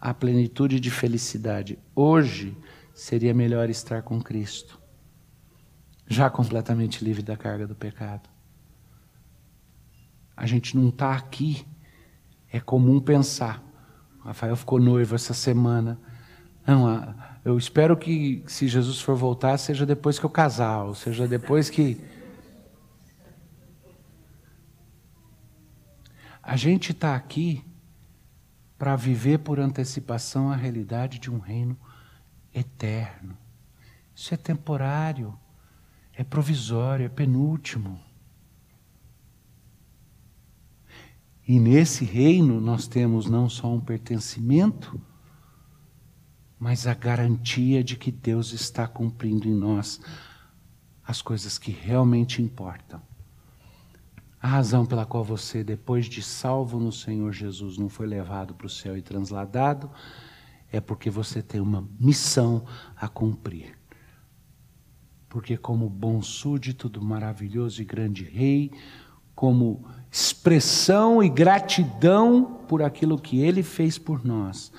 a 0.00 0.14
plenitude 0.14 0.78
de 0.78 0.88
felicidade, 0.88 1.76
hoje 1.96 2.56
seria 2.94 3.34
melhor 3.34 3.68
estar 3.68 4.02
com 4.02 4.22
Cristo, 4.22 4.78
já 6.06 6.30
completamente 6.30 7.04
livre 7.04 7.20
da 7.20 7.36
carga 7.36 7.66
do 7.66 7.74
pecado. 7.74 8.30
A 10.36 10.46
gente 10.46 10.76
não 10.76 10.90
está 10.90 11.12
aqui, 11.14 11.66
é 12.52 12.60
comum 12.60 13.00
pensar. 13.00 13.60
Rafael 14.20 14.54
ficou 14.54 14.78
noivo 14.78 15.16
essa 15.16 15.34
semana. 15.34 15.98
Não, 16.64 17.16
eu 17.44 17.58
espero 17.58 17.96
que, 17.96 18.44
se 18.46 18.68
Jesus 18.68 19.00
for 19.00 19.16
voltar, 19.16 19.58
seja 19.58 19.84
depois 19.84 20.20
que 20.20 20.24
eu 20.24 20.30
casar, 20.30 20.84
ou 20.84 20.94
seja 20.94 21.26
depois 21.26 21.68
que 21.68 22.00
A 26.42 26.56
gente 26.56 26.90
está 26.90 27.14
aqui 27.14 27.64
para 28.76 28.96
viver 28.96 29.38
por 29.38 29.60
antecipação 29.60 30.50
a 30.50 30.56
realidade 30.56 31.20
de 31.20 31.30
um 31.30 31.38
reino 31.38 31.78
eterno. 32.52 33.38
Isso 34.14 34.34
é 34.34 34.36
temporário, 34.36 35.38
é 36.12 36.24
provisório, 36.24 37.06
é 37.06 37.08
penúltimo. 37.08 38.00
E 41.46 41.60
nesse 41.60 42.04
reino 42.04 42.60
nós 42.60 42.88
temos 42.88 43.26
não 43.26 43.48
só 43.48 43.72
um 43.72 43.80
pertencimento, 43.80 45.00
mas 46.58 46.86
a 46.86 46.94
garantia 46.94 47.84
de 47.84 47.96
que 47.96 48.10
Deus 48.10 48.52
está 48.52 48.88
cumprindo 48.88 49.48
em 49.48 49.54
nós 49.54 50.00
as 51.04 51.20
coisas 51.20 51.58
que 51.58 51.70
realmente 51.70 52.40
importam. 52.40 53.02
A 54.42 54.48
razão 54.48 54.84
pela 54.84 55.06
qual 55.06 55.22
você, 55.22 55.62
depois 55.62 56.06
de 56.06 56.20
salvo 56.20 56.80
no 56.80 56.90
Senhor 56.90 57.32
Jesus, 57.32 57.78
não 57.78 57.88
foi 57.88 58.08
levado 58.08 58.54
para 58.54 58.66
o 58.66 58.70
céu 58.70 58.96
e 58.96 59.00
transladado 59.00 59.88
é 60.72 60.80
porque 60.80 61.08
você 61.08 61.40
tem 61.40 61.60
uma 61.60 61.88
missão 62.00 62.64
a 62.96 63.06
cumprir. 63.06 63.78
Porque, 65.28 65.56
como 65.56 65.88
bom 65.88 66.20
súdito 66.20 66.88
do 66.88 67.00
maravilhoso 67.00 67.80
e 67.80 67.84
grande 67.84 68.24
Rei, 68.24 68.72
como 69.32 69.86
expressão 70.10 71.22
e 71.22 71.28
gratidão 71.28 72.64
por 72.66 72.82
aquilo 72.82 73.20
que 73.20 73.38
ele 73.38 73.62
fez 73.62 73.96
por 73.96 74.24
nós, 74.24 74.72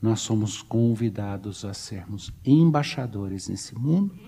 nós 0.00 0.20
somos 0.20 0.62
convidados 0.62 1.66
a 1.66 1.74
sermos 1.74 2.32
embaixadores 2.42 3.46
nesse 3.46 3.78
mundo 3.78 4.18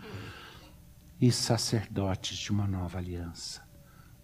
e 1.19 1.33
sacerdotes 1.33 2.37
de 2.37 2.51
uma 2.51 2.67
nova 2.67 2.99
aliança 2.99 3.64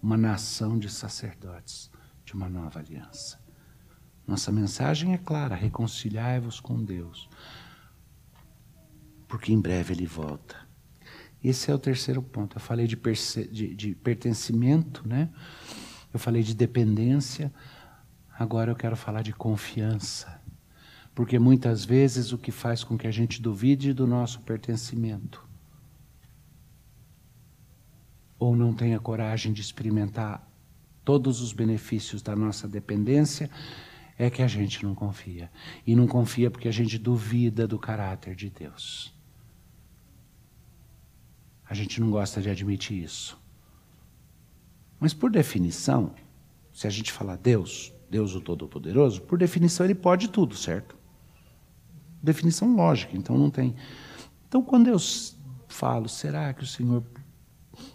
uma 0.01 0.17
nação 0.17 0.79
de 0.79 0.89
sacerdotes 0.89 1.91
de 2.25 2.33
uma 2.33 2.49
nova 2.49 2.79
aliança. 2.79 3.39
Nossa 4.25 4.51
mensagem 4.51 5.13
é 5.13 5.17
clara: 5.17 5.55
reconciliai-vos 5.55 6.59
com 6.59 6.83
Deus, 6.83 7.29
porque 9.27 9.53
em 9.53 9.59
breve 9.59 9.93
Ele 9.93 10.05
volta. 10.05 10.55
Esse 11.43 11.71
é 11.71 11.73
o 11.73 11.79
terceiro 11.79 12.21
ponto. 12.21 12.57
Eu 12.57 12.61
falei 12.61 12.85
de, 12.85 12.95
de, 13.51 13.75
de 13.75 13.95
pertencimento, 13.95 15.07
né? 15.07 15.29
Eu 16.13 16.19
falei 16.19 16.43
de 16.43 16.53
dependência. 16.53 17.51
Agora 18.37 18.71
eu 18.71 18.75
quero 18.75 18.95
falar 18.95 19.23
de 19.23 19.33
confiança. 19.33 20.39
Porque 21.15 21.39
muitas 21.39 21.83
vezes 21.83 22.31
o 22.31 22.37
que 22.37 22.51
faz 22.51 22.83
com 22.83 22.95
que 22.95 23.07
a 23.07 23.11
gente 23.11 23.41
duvide 23.41 23.91
do 23.91 24.05
nosso 24.05 24.41
pertencimento 24.41 25.50
ou 28.41 28.55
não 28.55 28.73
tenha 28.73 28.99
coragem 28.99 29.53
de 29.53 29.61
experimentar 29.61 30.51
todos 31.05 31.41
os 31.41 31.53
benefícios 31.53 32.23
da 32.23 32.35
nossa 32.35 32.67
dependência, 32.67 33.51
é 34.17 34.31
que 34.31 34.41
a 34.41 34.47
gente 34.47 34.83
não 34.83 34.95
confia. 34.95 35.51
E 35.85 35.95
não 35.95 36.07
confia 36.07 36.49
porque 36.49 36.67
a 36.67 36.71
gente 36.71 36.97
duvida 36.97 37.67
do 37.67 37.77
caráter 37.77 38.33
de 38.33 38.49
Deus. 38.49 39.13
A 41.69 41.75
gente 41.75 42.01
não 42.01 42.09
gosta 42.09 42.41
de 42.41 42.49
admitir 42.49 43.03
isso. 43.03 43.39
Mas 44.99 45.13
por 45.13 45.29
definição, 45.29 46.15
se 46.73 46.87
a 46.87 46.89
gente 46.89 47.11
falar 47.11 47.35
Deus, 47.35 47.93
Deus 48.09 48.33
o 48.33 48.41
Todo-Poderoso, 48.41 49.21
por 49.21 49.37
definição 49.37 49.85
ele 49.85 49.93
pode 49.93 50.29
tudo, 50.29 50.55
certo? 50.55 50.95
Definição 52.23 52.75
lógica, 52.75 53.15
então 53.15 53.37
não 53.37 53.51
tem. 53.51 53.75
Então 54.47 54.63
quando 54.63 54.87
eu 54.87 54.97
falo, 55.67 56.09
será 56.09 56.51
que 56.55 56.63
o 56.63 56.67
Senhor 56.67 57.03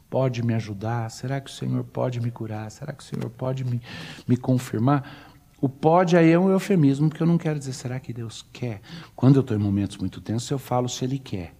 pode 0.08 0.42
me 0.42 0.54
ajudar? 0.54 1.10
Será 1.10 1.40
que 1.40 1.50
o 1.50 1.52
Senhor 1.52 1.84
pode 1.84 2.20
me 2.20 2.30
curar? 2.30 2.70
Será 2.70 2.92
que 2.92 3.02
o 3.02 3.06
Senhor 3.06 3.30
pode 3.30 3.64
me, 3.64 3.80
me 4.26 4.36
confirmar? 4.36 5.34
O 5.60 5.68
pode 5.68 6.16
aí 6.16 6.30
é 6.30 6.38
um 6.38 6.50
eufemismo, 6.50 7.08
porque 7.08 7.22
eu 7.22 7.26
não 7.26 7.38
quero 7.38 7.58
dizer, 7.58 7.72
será 7.72 7.98
que 7.98 8.12
Deus 8.12 8.46
quer? 8.52 8.80
Quando 9.14 9.36
eu 9.36 9.40
estou 9.40 9.56
em 9.56 9.60
momentos 9.60 9.96
muito 9.96 10.20
tensos, 10.20 10.50
eu 10.50 10.58
falo 10.58 10.88
se 10.88 11.04
Ele 11.04 11.18
quer. 11.18 11.54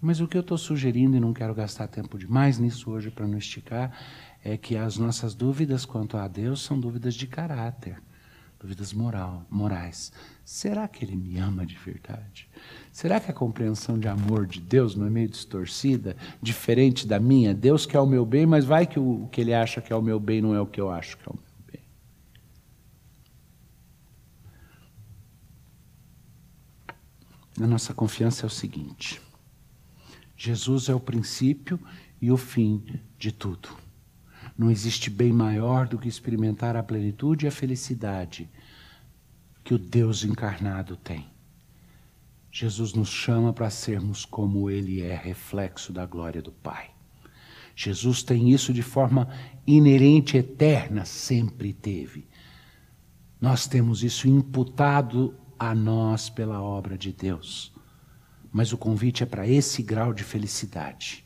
Mas 0.00 0.20
o 0.20 0.28
que 0.28 0.36
eu 0.36 0.42
estou 0.42 0.58
sugerindo, 0.58 1.16
e 1.16 1.20
não 1.20 1.32
quero 1.32 1.54
gastar 1.54 1.88
tempo 1.88 2.18
demais 2.18 2.58
nisso 2.58 2.90
hoje 2.90 3.10
para 3.10 3.26
não 3.26 3.38
esticar, 3.38 3.90
é 4.44 4.56
que 4.56 4.76
as 4.76 4.98
nossas 4.98 5.34
dúvidas 5.34 5.84
quanto 5.84 6.16
a 6.16 6.28
Deus 6.28 6.62
são 6.62 6.78
dúvidas 6.78 7.14
de 7.14 7.26
caráter, 7.26 8.00
dúvidas 8.64 8.94
moral, 8.94 9.46
morais. 9.50 10.10
Será 10.42 10.88
que 10.88 11.04
ele 11.04 11.14
me 11.14 11.36
ama 11.36 11.66
de 11.66 11.76
verdade? 11.76 12.48
Será 12.90 13.20
que 13.20 13.30
a 13.30 13.34
compreensão 13.34 13.98
de 13.98 14.08
amor 14.08 14.46
de 14.46 14.58
Deus 14.58 14.94
não 14.96 15.06
é 15.06 15.10
meio 15.10 15.28
distorcida, 15.28 16.16
diferente 16.40 17.06
da 17.06 17.20
minha? 17.20 17.52
Deus 17.52 17.84
quer 17.84 18.00
o 18.00 18.06
meu 18.06 18.24
bem, 18.24 18.46
mas 18.46 18.64
vai 18.64 18.86
que 18.86 18.98
o, 18.98 19.24
o 19.24 19.28
que 19.28 19.42
ele 19.42 19.52
acha 19.52 19.82
que 19.82 19.92
é 19.92 19.96
o 19.96 20.00
meu 20.00 20.18
bem 20.18 20.40
não 20.40 20.54
é 20.54 20.60
o 20.62 20.66
que 20.66 20.80
eu 20.80 20.90
acho 20.90 21.18
que 21.18 21.28
é 21.28 21.30
o 21.30 21.36
meu 21.36 21.44
bem. 21.70 21.82
A 27.60 27.66
nossa 27.66 27.92
confiança 27.92 28.46
é 28.46 28.48
o 28.48 28.50
seguinte: 28.50 29.20
Jesus 30.38 30.88
é 30.88 30.94
o 30.94 31.00
princípio 31.00 31.78
e 32.18 32.32
o 32.32 32.38
fim 32.38 32.82
de 33.18 33.30
tudo. 33.30 33.83
Não 34.56 34.70
existe 34.70 35.10
bem 35.10 35.32
maior 35.32 35.88
do 35.88 35.98
que 35.98 36.08
experimentar 36.08 36.76
a 36.76 36.82
plenitude 36.82 37.44
e 37.44 37.48
a 37.48 37.52
felicidade 37.52 38.48
que 39.64 39.74
o 39.74 39.78
Deus 39.78 40.24
encarnado 40.24 40.96
tem. 40.96 41.26
Jesus 42.52 42.92
nos 42.92 43.08
chama 43.08 43.52
para 43.52 43.68
sermos 43.68 44.24
como 44.24 44.70
Ele 44.70 45.02
é, 45.02 45.16
reflexo 45.16 45.92
da 45.92 46.06
glória 46.06 46.40
do 46.40 46.52
Pai. 46.52 46.90
Jesus 47.74 48.22
tem 48.22 48.52
isso 48.52 48.72
de 48.72 48.82
forma 48.82 49.28
inerente, 49.66 50.36
eterna, 50.36 51.04
sempre 51.04 51.72
teve. 51.72 52.28
Nós 53.40 53.66
temos 53.66 54.04
isso 54.04 54.28
imputado 54.28 55.34
a 55.58 55.74
nós 55.74 56.30
pela 56.30 56.62
obra 56.62 56.96
de 56.96 57.12
Deus. 57.12 57.72
Mas 58.52 58.72
o 58.72 58.78
convite 58.78 59.24
é 59.24 59.26
para 59.26 59.48
esse 59.48 59.82
grau 59.82 60.14
de 60.14 60.22
felicidade. 60.22 61.23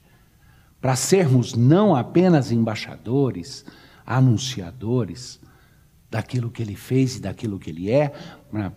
Para 0.81 0.95
sermos 0.95 1.55
não 1.55 1.97
apenas 1.97 2.53
embaixadores, 2.53 3.65
anunciadores 4.07 5.41
daquilo 6.11 6.51
que 6.51 6.63
ele 6.63 6.77
fez 6.77 7.17
e 7.17 7.21
daquilo 7.21 7.59
que 7.59 7.71
ele 7.71 7.91
é, 7.91 8.13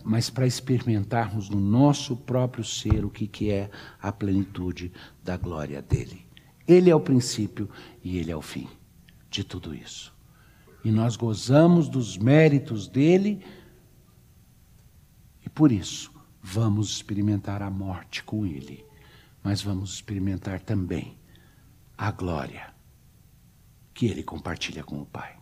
mas 0.04 0.30
para 0.30 0.48
experimentarmos 0.48 1.50
no 1.50 1.60
nosso 1.60 2.18
próprio 2.18 2.64
ser 2.64 3.06
o 3.06 3.10
que, 3.10 3.28
que 3.28 3.52
é 3.52 3.70
a 4.02 4.12
plenitude 4.12 4.92
da 5.24 5.38
glória 5.38 5.82
dele. 5.82 6.26
Ele 6.68 6.90
é 6.90 6.96
o 6.96 7.00
princípio 7.00 7.70
e 8.04 8.18
ele 8.18 8.32
é 8.32 8.36
o 8.36 8.42
fim 8.42 8.68
de 9.30 9.44
tudo 9.44 9.74
isso. 9.74 10.14
E 10.84 10.92
nós 10.92 11.16
gozamos 11.16 11.88
dos 11.88 12.18
méritos 12.18 12.88
dele 12.88 13.42
e 15.46 15.50
por 15.50 15.72
isso 15.72 16.12
vamos 16.42 16.90
experimentar 16.90 17.62
a 17.62 17.70
morte 17.70 18.24
com 18.24 18.46
ele, 18.46 18.84
mas 19.44 19.62
vamos 19.62 19.94
experimentar 19.94 20.60
também 20.60 21.21
a 22.02 22.10
glória 22.10 22.74
que 23.94 24.08
ele 24.08 24.24
compartilha 24.24 24.84
com 24.84 25.00
o 25.00 25.06
Pai. 25.06 25.38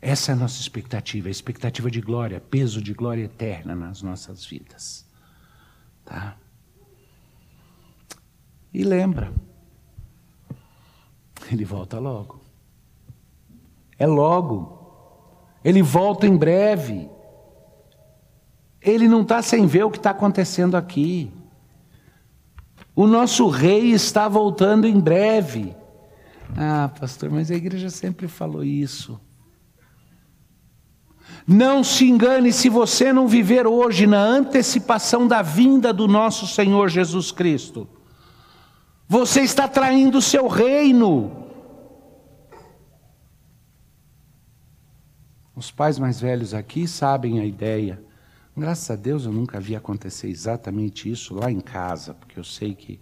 Essa 0.00 0.32
é 0.32 0.34
a 0.34 0.36
nossa 0.36 0.62
expectativa, 0.62 1.28
a 1.28 1.30
expectativa 1.30 1.90
de 1.90 2.00
glória, 2.00 2.40
peso 2.40 2.80
de 2.80 2.94
glória 2.94 3.24
eterna 3.24 3.74
nas 3.76 4.00
nossas 4.00 4.46
vidas. 4.46 5.06
Tá? 6.06 6.38
E 8.72 8.82
lembra, 8.82 9.30
ele 11.52 11.66
volta 11.66 11.98
logo. 11.98 12.40
É 13.98 14.06
logo. 14.06 15.36
Ele 15.62 15.82
volta 15.82 16.26
em 16.26 16.34
breve. 16.34 17.10
Ele 18.80 19.06
não 19.06 19.20
está 19.20 19.42
sem 19.42 19.66
ver 19.66 19.84
o 19.84 19.90
que 19.90 19.98
está 19.98 20.12
acontecendo 20.12 20.78
aqui. 20.78 21.30
O 22.98 23.06
nosso 23.06 23.46
rei 23.46 23.92
está 23.92 24.26
voltando 24.26 24.84
em 24.84 24.98
breve. 24.98 25.72
Ah, 26.56 26.90
pastor, 26.98 27.30
mas 27.30 27.48
a 27.48 27.54
igreja 27.54 27.90
sempre 27.90 28.26
falou 28.26 28.64
isso. 28.64 29.20
Não 31.46 31.84
se 31.84 32.08
engane 32.08 32.52
se 32.52 32.68
você 32.68 33.12
não 33.12 33.28
viver 33.28 33.68
hoje 33.68 34.04
na 34.04 34.20
antecipação 34.20 35.28
da 35.28 35.42
vinda 35.42 35.92
do 35.92 36.08
nosso 36.08 36.44
Senhor 36.48 36.88
Jesus 36.88 37.30
Cristo. 37.30 37.88
Você 39.06 39.42
está 39.42 39.68
traindo 39.68 40.18
o 40.18 40.22
seu 40.22 40.48
reino. 40.48 41.46
Os 45.54 45.70
pais 45.70 46.00
mais 46.00 46.20
velhos 46.20 46.52
aqui 46.52 46.88
sabem 46.88 47.38
a 47.38 47.44
ideia. 47.44 48.07
Graças 48.58 48.90
a 48.90 48.96
Deus 48.96 49.24
eu 49.24 49.32
nunca 49.32 49.60
vi 49.60 49.76
acontecer 49.76 50.28
exatamente 50.28 51.08
isso 51.08 51.32
lá 51.32 51.48
em 51.48 51.60
casa, 51.60 52.12
porque 52.12 52.38
eu 52.38 52.42
sei 52.42 52.74
que 52.74 52.98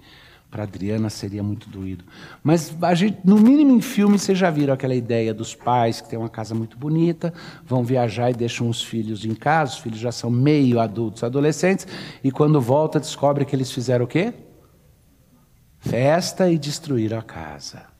para 0.50 0.64
Adriana 0.64 1.08
seria 1.08 1.42
muito 1.42 1.68
doído. 1.70 2.04
Mas 2.42 2.76
a 2.82 2.94
gente, 2.94 3.18
no 3.24 3.38
mínimo 3.38 3.72
em 3.72 3.80
filme, 3.80 4.18
vocês 4.18 4.36
já 4.36 4.50
viram 4.50 4.74
aquela 4.74 4.94
ideia 4.94 5.32
dos 5.32 5.54
pais 5.54 6.00
que 6.00 6.10
têm 6.10 6.18
uma 6.18 6.28
casa 6.28 6.54
muito 6.54 6.76
bonita, 6.76 7.32
vão 7.64 7.82
viajar 7.82 8.30
e 8.30 8.34
deixam 8.34 8.68
os 8.68 8.82
filhos 8.82 9.24
em 9.24 9.34
casa, 9.34 9.72
os 9.72 9.78
filhos 9.78 9.98
já 9.98 10.12
são 10.12 10.30
meio 10.30 10.78
adultos, 10.78 11.24
adolescentes, 11.24 11.86
e 12.22 12.30
quando 12.30 12.60
volta 12.60 13.00
descobre 13.00 13.44
que 13.46 13.56
eles 13.56 13.72
fizeram 13.72 14.04
o 14.04 14.08
quê? 14.08 14.34
Festa 15.78 16.50
e 16.50 16.58
destruíram 16.58 17.18
a 17.18 17.22
casa. 17.22 17.95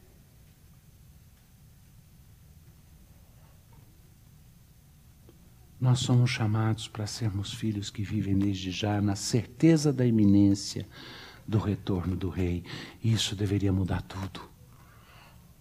Nós 5.78 6.00
somos 6.00 6.30
chamados 6.30 6.88
para 6.88 7.06
sermos 7.06 7.52
filhos 7.52 7.90
que 7.90 8.02
vivem 8.02 8.38
desde 8.38 8.70
já 8.70 9.00
na 9.00 9.14
certeza 9.14 9.92
da 9.92 10.06
iminência 10.06 10.88
do 11.46 11.58
retorno 11.58 12.16
do 12.16 12.30
Rei. 12.30 12.64
Isso 13.04 13.36
deveria 13.36 13.72
mudar 13.72 14.00
tudo. 14.02 14.40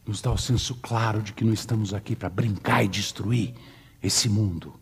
Nos 0.06 0.22
dá 0.22 0.32
o 0.32 0.38
senso 0.38 0.76
claro 0.76 1.22
de 1.22 1.34
que 1.34 1.44
não 1.44 1.52
estamos 1.52 1.94
aqui 1.94 2.16
para 2.16 2.30
brincar 2.30 2.84
e 2.84 2.88
destruir 2.88 3.56
esse 4.02 4.30
mundo, 4.30 4.80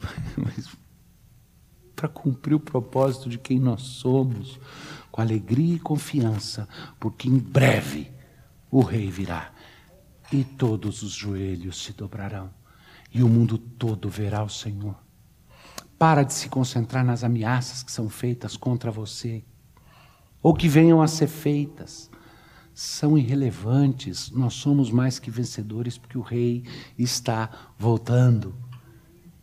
mas 0.36 0.68
para 1.94 2.08
cumprir 2.08 2.54
o 2.54 2.60
propósito 2.60 3.28
de 3.28 3.36
quem 3.36 3.58
nós 3.58 3.82
somos, 3.82 4.58
com 5.10 5.20
alegria 5.20 5.74
e 5.74 5.80
confiança, 5.80 6.68
porque 6.98 7.28
em 7.28 7.38
breve 7.38 8.10
o 8.70 8.80
Rei 8.80 9.10
virá 9.10 9.52
e 10.32 10.44
todos 10.44 11.02
os 11.02 11.12
joelhos 11.12 11.82
se 11.82 11.92
dobrarão 11.92 12.57
e 13.18 13.22
o 13.22 13.28
mundo 13.28 13.58
todo 13.58 14.08
verá 14.08 14.44
o 14.44 14.48
Senhor. 14.48 14.94
Para 15.98 16.22
de 16.22 16.32
se 16.32 16.48
concentrar 16.48 17.04
nas 17.04 17.24
ameaças 17.24 17.82
que 17.82 17.90
são 17.90 18.08
feitas 18.08 18.56
contra 18.56 18.90
você, 18.90 19.42
ou 20.42 20.54
que 20.54 20.68
venham 20.68 21.02
a 21.02 21.08
ser 21.08 21.26
feitas. 21.26 22.08
São 22.72 23.18
irrelevantes, 23.18 24.30
nós 24.30 24.54
somos 24.54 24.90
mais 24.90 25.18
que 25.18 25.32
vencedores 25.32 25.98
porque 25.98 26.16
o 26.16 26.22
Rei 26.22 26.62
está 26.96 27.50
voltando. 27.76 28.54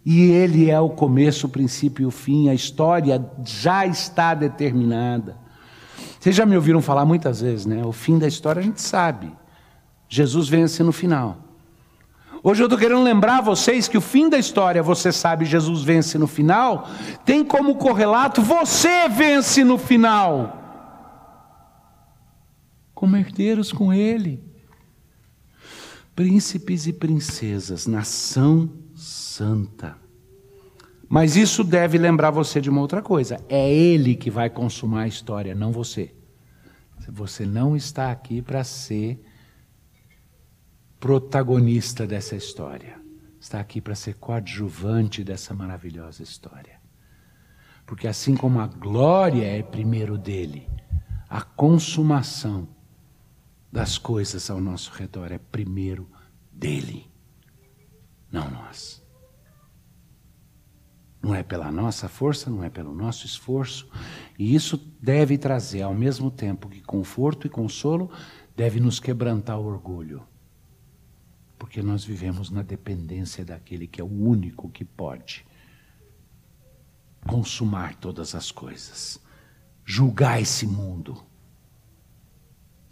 E 0.05 0.21
Ele 0.21 0.69
é 0.69 0.80
o 0.80 0.89
começo, 0.89 1.47
o 1.47 1.49
princípio 1.49 2.03
e 2.03 2.05
o 2.05 2.11
fim, 2.11 2.47
a 2.47 2.53
história 2.53 3.30
já 3.43 3.86
está 3.86 4.34
determinada. 4.34 5.38
Vocês 6.17 6.36
já 6.36 6.45
me 6.45 6.55
ouviram 6.55 6.82
falar 6.82 7.05
muitas 7.05 7.41
vezes, 7.41 7.65
né? 7.65 7.84
O 7.86 7.91
fim 7.91 8.17
da 8.17 8.28
história 8.28 8.61
a 8.61 8.63
gente 8.63 8.82
sabe. 8.82 9.36
Jesus 10.07 10.47
vence 10.47 10.82
no 10.82 10.93
final. 10.93 11.45
Hoje 12.48 12.62
eu 12.62 12.68
estou 12.68 12.78
querendo 12.78 13.02
lembrar 13.02 13.41
vocês 13.41 13.88
que 13.88 13.98
o 13.98 14.02
fim 14.02 14.30
da 14.30 14.38
história, 14.38 14.84
você 14.84 15.12
sabe, 15.12 15.46
Jesus 15.46 15.82
vence 15.82 16.16
no 16.16 16.28
final, 16.28 16.88
tem 17.26 17.43
como 17.43 17.74
correlato, 17.74 18.39
você 18.39 19.10
vence 19.10 19.64
no 19.64 19.80
final. 19.80 20.62
Como 22.93 23.18
herdeiros 23.18 23.72
com 23.72 23.91
Ele. 23.91 24.43
Príncipes 26.16 26.86
e 26.86 26.93
princesas, 26.93 27.88
nação 27.88 28.70
santa. 28.93 29.98
Mas 31.10 31.36
isso 31.36 31.64
deve 31.64 31.98
lembrar 31.98 32.30
você 32.30 32.62
de 32.62 32.70
uma 32.70 32.82
outra 32.82 33.02
coisa: 33.02 33.43
é 33.50 33.74
Ele 33.74 34.16
que 34.16 34.30
vai 34.30 34.52
consumar 34.52 35.02
a 35.02 35.08
história, 35.08 35.56
não 35.56 35.72
você. 35.72 36.14
Você 37.10 37.43
não 37.43 37.76
está 37.76 38.12
aqui 38.12 38.39
para 38.39 38.64
ser 38.64 39.20
protagonista 41.06 42.08
dessa 42.08 42.36
história. 42.36 42.99
Está 43.39 43.60
aqui 43.60 43.80
para 43.80 43.93
ser 43.93 44.16
coadjuvante 44.16 45.24
dessa 45.24 45.53
maravilhosa 45.53 46.24
história. 46.24 46.82
Porque 47.86 48.08
assim 48.08 48.36
como 48.36 48.60
a 48.60 48.66
glória 48.66 49.45
é 49.45 49.62
primeiro 49.62 50.18
dele, 50.18 50.68
a 51.30 51.43
consumação 51.43 52.68
das 53.72 53.99
coisas 53.99 54.49
ao 54.49 54.60
nosso 54.60 54.91
redor 54.93 55.32
é 55.32 55.38
primeiro 55.38 56.10
dele, 56.51 57.08
não 58.32 58.49
nós. 58.49 59.06
Não 61.22 61.36
é 61.36 61.43
pela 61.43 61.72
nossa 61.72 62.10
força, 62.10 62.49
não 62.49 62.64
é 62.64 62.70
pelo 62.72 62.95
nosso 62.95 63.28
esforço, 63.28 63.88
e 64.39 64.56
isso 64.56 64.76
deve 64.99 65.38
trazer, 65.38 65.84
ao 65.84 65.93
mesmo 65.93 66.32
tempo 66.32 66.68
que 66.68 66.82
conforto 66.82 67.45
e 67.45 67.49
consolo, 67.49 68.10
deve 68.56 68.80
nos 68.80 68.99
quebrantar 68.99 69.60
o 69.60 69.68
orgulho 69.68 70.26
porque 71.66 71.82
nós 71.82 72.05
vivemos 72.05 72.51
na 72.51 72.61
dependência 72.61 73.43
daquele 73.43 73.88
que 73.88 73.99
é 73.99 74.03
o 74.03 74.07
único 74.07 74.70
que 74.70 74.86
pode 74.86 75.43
consumar 77.26 77.95
todas 77.95 78.36
as 78.36 78.51
coisas, 78.51 79.20
julgar 79.84 80.39
esse 80.39 80.68
mundo. 80.68 81.26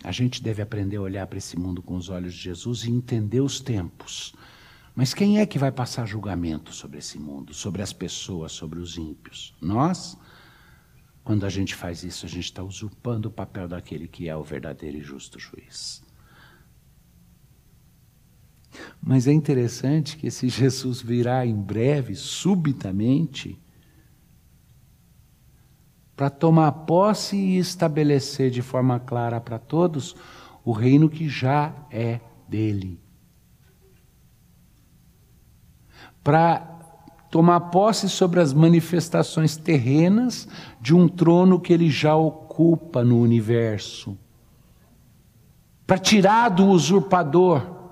A 0.03 0.11
gente 0.11 0.41
deve 0.41 0.59
aprender 0.59 0.97
a 0.97 1.01
olhar 1.01 1.27
para 1.27 1.37
esse 1.37 1.55
mundo 1.55 1.83
com 1.83 1.95
os 1.95 2.09
olhos 2.09 2.33
de 2.33 2.41
Jesus 2.41 2.83
e 2.83 2.89
entender 2.89 3.41
os 3.41 3.59
tempos. 3.59 4.33
Mas 4.95 5.13
quem 5.13 5.39
é 5.39 5.45
que 5.45 5.59
vai 5.59 5.71
passar 5.71 6.07
julgamento 6.07 6.73
sobre 6.73 6.97
esse 6.97 7.19
mundo, 7.19 7.53
sobre 7.53 7.83
as 7.83 7.93
pessoas, 7.93 8.53
sobre 8.53 8.79
os 8.79 8.97
ímpios? 8.97 9.55
Nós? 9.61 10.17
Quando 11.23 11.45
a 11.45 11.49
gente 11.49 11.75
faz 11.75 12.03
isso, 12.03 12.25
a 12.25 12.29
gente 12.29 12.45
está 12.45 12.63
usurpando 12.63 13.29
o 13.29 13.31
papel 13.31 13.67
daquele 13.67 14.07
que 14.07 14.27
é 14.27 14.35
o 14.35 14.43
verdadeiro 14.43 14.97
e 14.97 15.03
justo 15.03 15.37
juiz. 15.37 16.02
Mas 19.01 19.27
é 19.27 19.33
interessante 19.33 20.17
que 20.17 20.27
esse 20.27 20.49
Jesus 20.49 21.01
virá 21.01 21.45
em 21.45 21.55
breve, 21.55 22.15
subitamente, 22.15 23.59
para 26.15 26.29
tomar 26.29 26.71
posse 26.71 27.35
e 27.35 27.57
estabelecer 27.57 28.51
de 28.51 28.61
forma 28.61 28.99
clara 28.99 29.41
para 29.41 29.59
todos 29.59 30.15
o 30.63 30.71
reino 30.71 31.09
que 31.09 31.27
já 31.27 31.73
é 31.91 32.19
dele. 32.47 32.99
Para 36.23 36.73
tomar 37.29 37.59
posse 37.61 38.07
sobre 38.07 38.39
as 38.39 38.53
manifestações 38.53 39.57
terrenas 39.57 40.47
de 40.79 40.95
um 40.95 41.07
trono 41.07 41.59
que 41.59 41.73
ele 41.73 41.89
já 41.89 42.15
ocupa 42.15 43.03
no 43.03 43.19
universo. 43.19 44.17
Para 45.85 45.97
tirar 45.97 46.49
do 46.49 46.67
usurpador 46.67 47.82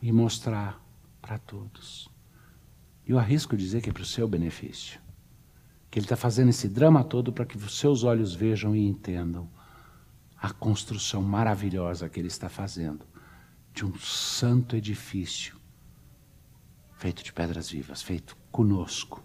e 0.00 0.12
mostrar 0.12 0.80
para 1.20 1.38
todos. 1.38 2.08
Eu 3.06 3.18
arrisco 3.18 3.56
dizer 3.56 3.82
que 3.82 3.90
é 3.90 3.92
para 3.92 4.02
o 4.02 4.06
seu 4.06 4.28
benefício. 4.28 5.00
Que 5.90 5.98
ele 5.98 6.06
está 6.06 6.16
fazendo 6.16 6.50
esse 6.50 6.68
drama 6.68 7.02
todo 7.02 7.32
para 7.32 7.44
que 7.44 7.56
os 7.56 7.78
seus 7.78 8.04
olhos 8.04 8.34
vejam 8.34 8.74
e 8.74 8.86
entendam 8.86 9.50
a 10.36 10.52
construção 10.52 11.20
maravilhosa 11.20 12.08
que 12.08 12.18
ele 12.18 12.28
está 12.28 12.48
fazendo 12.48 13.04
de 13.74 13.84
um 13.84 13.96
santo 13.98 14.76
edifício 14.76 15.60
feito 17.00 17.24
de 17.24 17.32
pedras 17.32 17.70
vivas, 17.70 18.02
feito 18.02 18.36
conosco. 18.52 19.24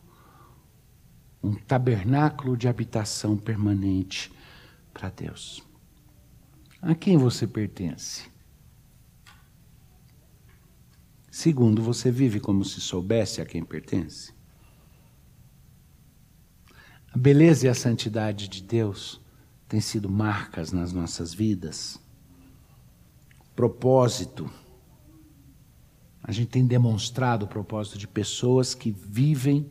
Um 1.43 1.55
tabernáculo 1.55 2.55
de 2.55 2.69
habitação 2.69 3.37
permanente 3.37 4.31
para 4.93 5.09
Deus. 5.09 5.61
A 6.81 6.95
quem 6.95 7.17
você 7.17 7.45
pertence? 7.45 8.31
Segundo, 11.37 11.81
você 11.81 12.09
vive 12.09 12.39
como 12.39 12.63
se 12.63 12.79
soubesse 12.79 13.41
a 13.41 13.45
quem 13.45 13.61
pertence? 13.61 14.33
A 17.13 17.17
beleza 17.17 17.65
e 17.65 17.69
a 17.69 17.73
santidade 17.75 18.47
de 18.47 18.63
Deus 18.63 19.19
têm 19.67 19.81
sido 19.81 20.09
marcas 20.09 20.71
nas 20.71 20.93
nossas 20.93 21.33
vidas. 21.33 21.99
Propósito. 23.53 24.49
A 26.23 26.31
gente 26.31 26.47
tem 26.47 26.65
demonstrado 26.65 27.43
o 27.43 27.49
propósito 27.49 27.97
de 27.97 28.07
pessoas 28.07 28.73
que 28.73 28.89
vivem 28.89 29.69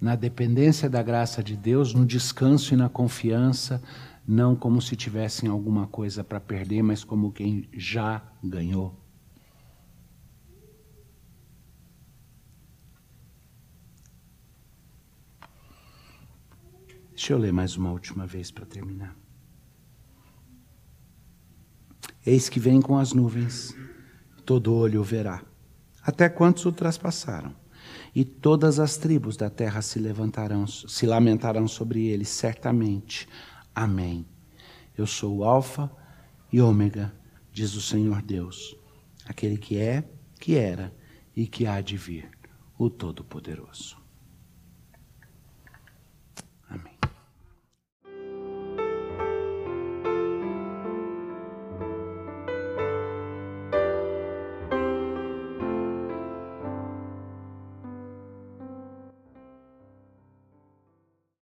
na 0.00 0.16
dependência 0.16 0.88
da 0.88 1.02
graça 1.02 1.42
de 1.42 1.54
Deus, 1.54 1.92
no 1.92 2.06
descanso 2.06 2.72
e 2.72 2.78
na 2.78 2.88
confiança, 2.88 3.82
não 4.26 4.56
como 4.56 4.80
se 4.80 4.96
tivessem 4.96 5.50
alguma 5.50 5.86
coisa 5.86 6.24
para 6.24 6.40
perder, 6.40 6.82
mas 6.82 7.04
como 7.04 7.30
quem 7.30 7.68
já 7.74 8.22
ganhou. 8.42 9.06
Deixa 17.18 17.32
eu 17.32 17.38
ler 17.38 17.52
mais 17.52 17.76
uma 17.76 17.90
última 17.90 18.28
vez 18.28 18.48
para 18.48 18.64
terminar. 18.64 19.12
Eis 22.24 22.48
que 22.48 22.60
vem 22.60 22.80
com 22.80 22.96
as 22.96 23.12
nuvens, 23.12 23.74
todo 24.46 24.72
olho 24.72 25.00
o 25.00 25.02
verá, 25.02 25.42
até 26.00 26.28
quantos 26.28 26.64
o 26.64 26.70
traspassaram. 26.70 27.52
E 28.14 28.24
todas 28.24 28.78
as 28.78 28.96
tribos 28.96 29.36
da 29.36 29.50
terra 29.50 29.82
se 29.82 29.98
levantarão, 29.98 30.64
se 30.64 31.06
lamentarão 31.06 31.66
sobre 31.66 32.06
ele, 32.06 32.24
certamente. 32.24 33.28
Amém. 33.74 34.24
Eu 34.96 35.04
sou 35.04 35.38
o 35.38 35.44
Alfa 35.44 35.90
e 36.52 36.60
Ômega, 36.60 37.12
diz 37.52 37.74
o 37.74 37.80
Senhor 37.80 38.22
Deus, 38.22 38.76
aquele 39.26 39.58
que 39.58 39.76
é, 39.76 40.08
que 40.38 40.54
era 40.54 40.94
e 41.34 41.48
que 41.48 41.66
há 41.66 41.80
de 41.80 41.96
vir, 41.96 42.30
o 42.78 42.88
Todo-Poderoso. 42.88 43.97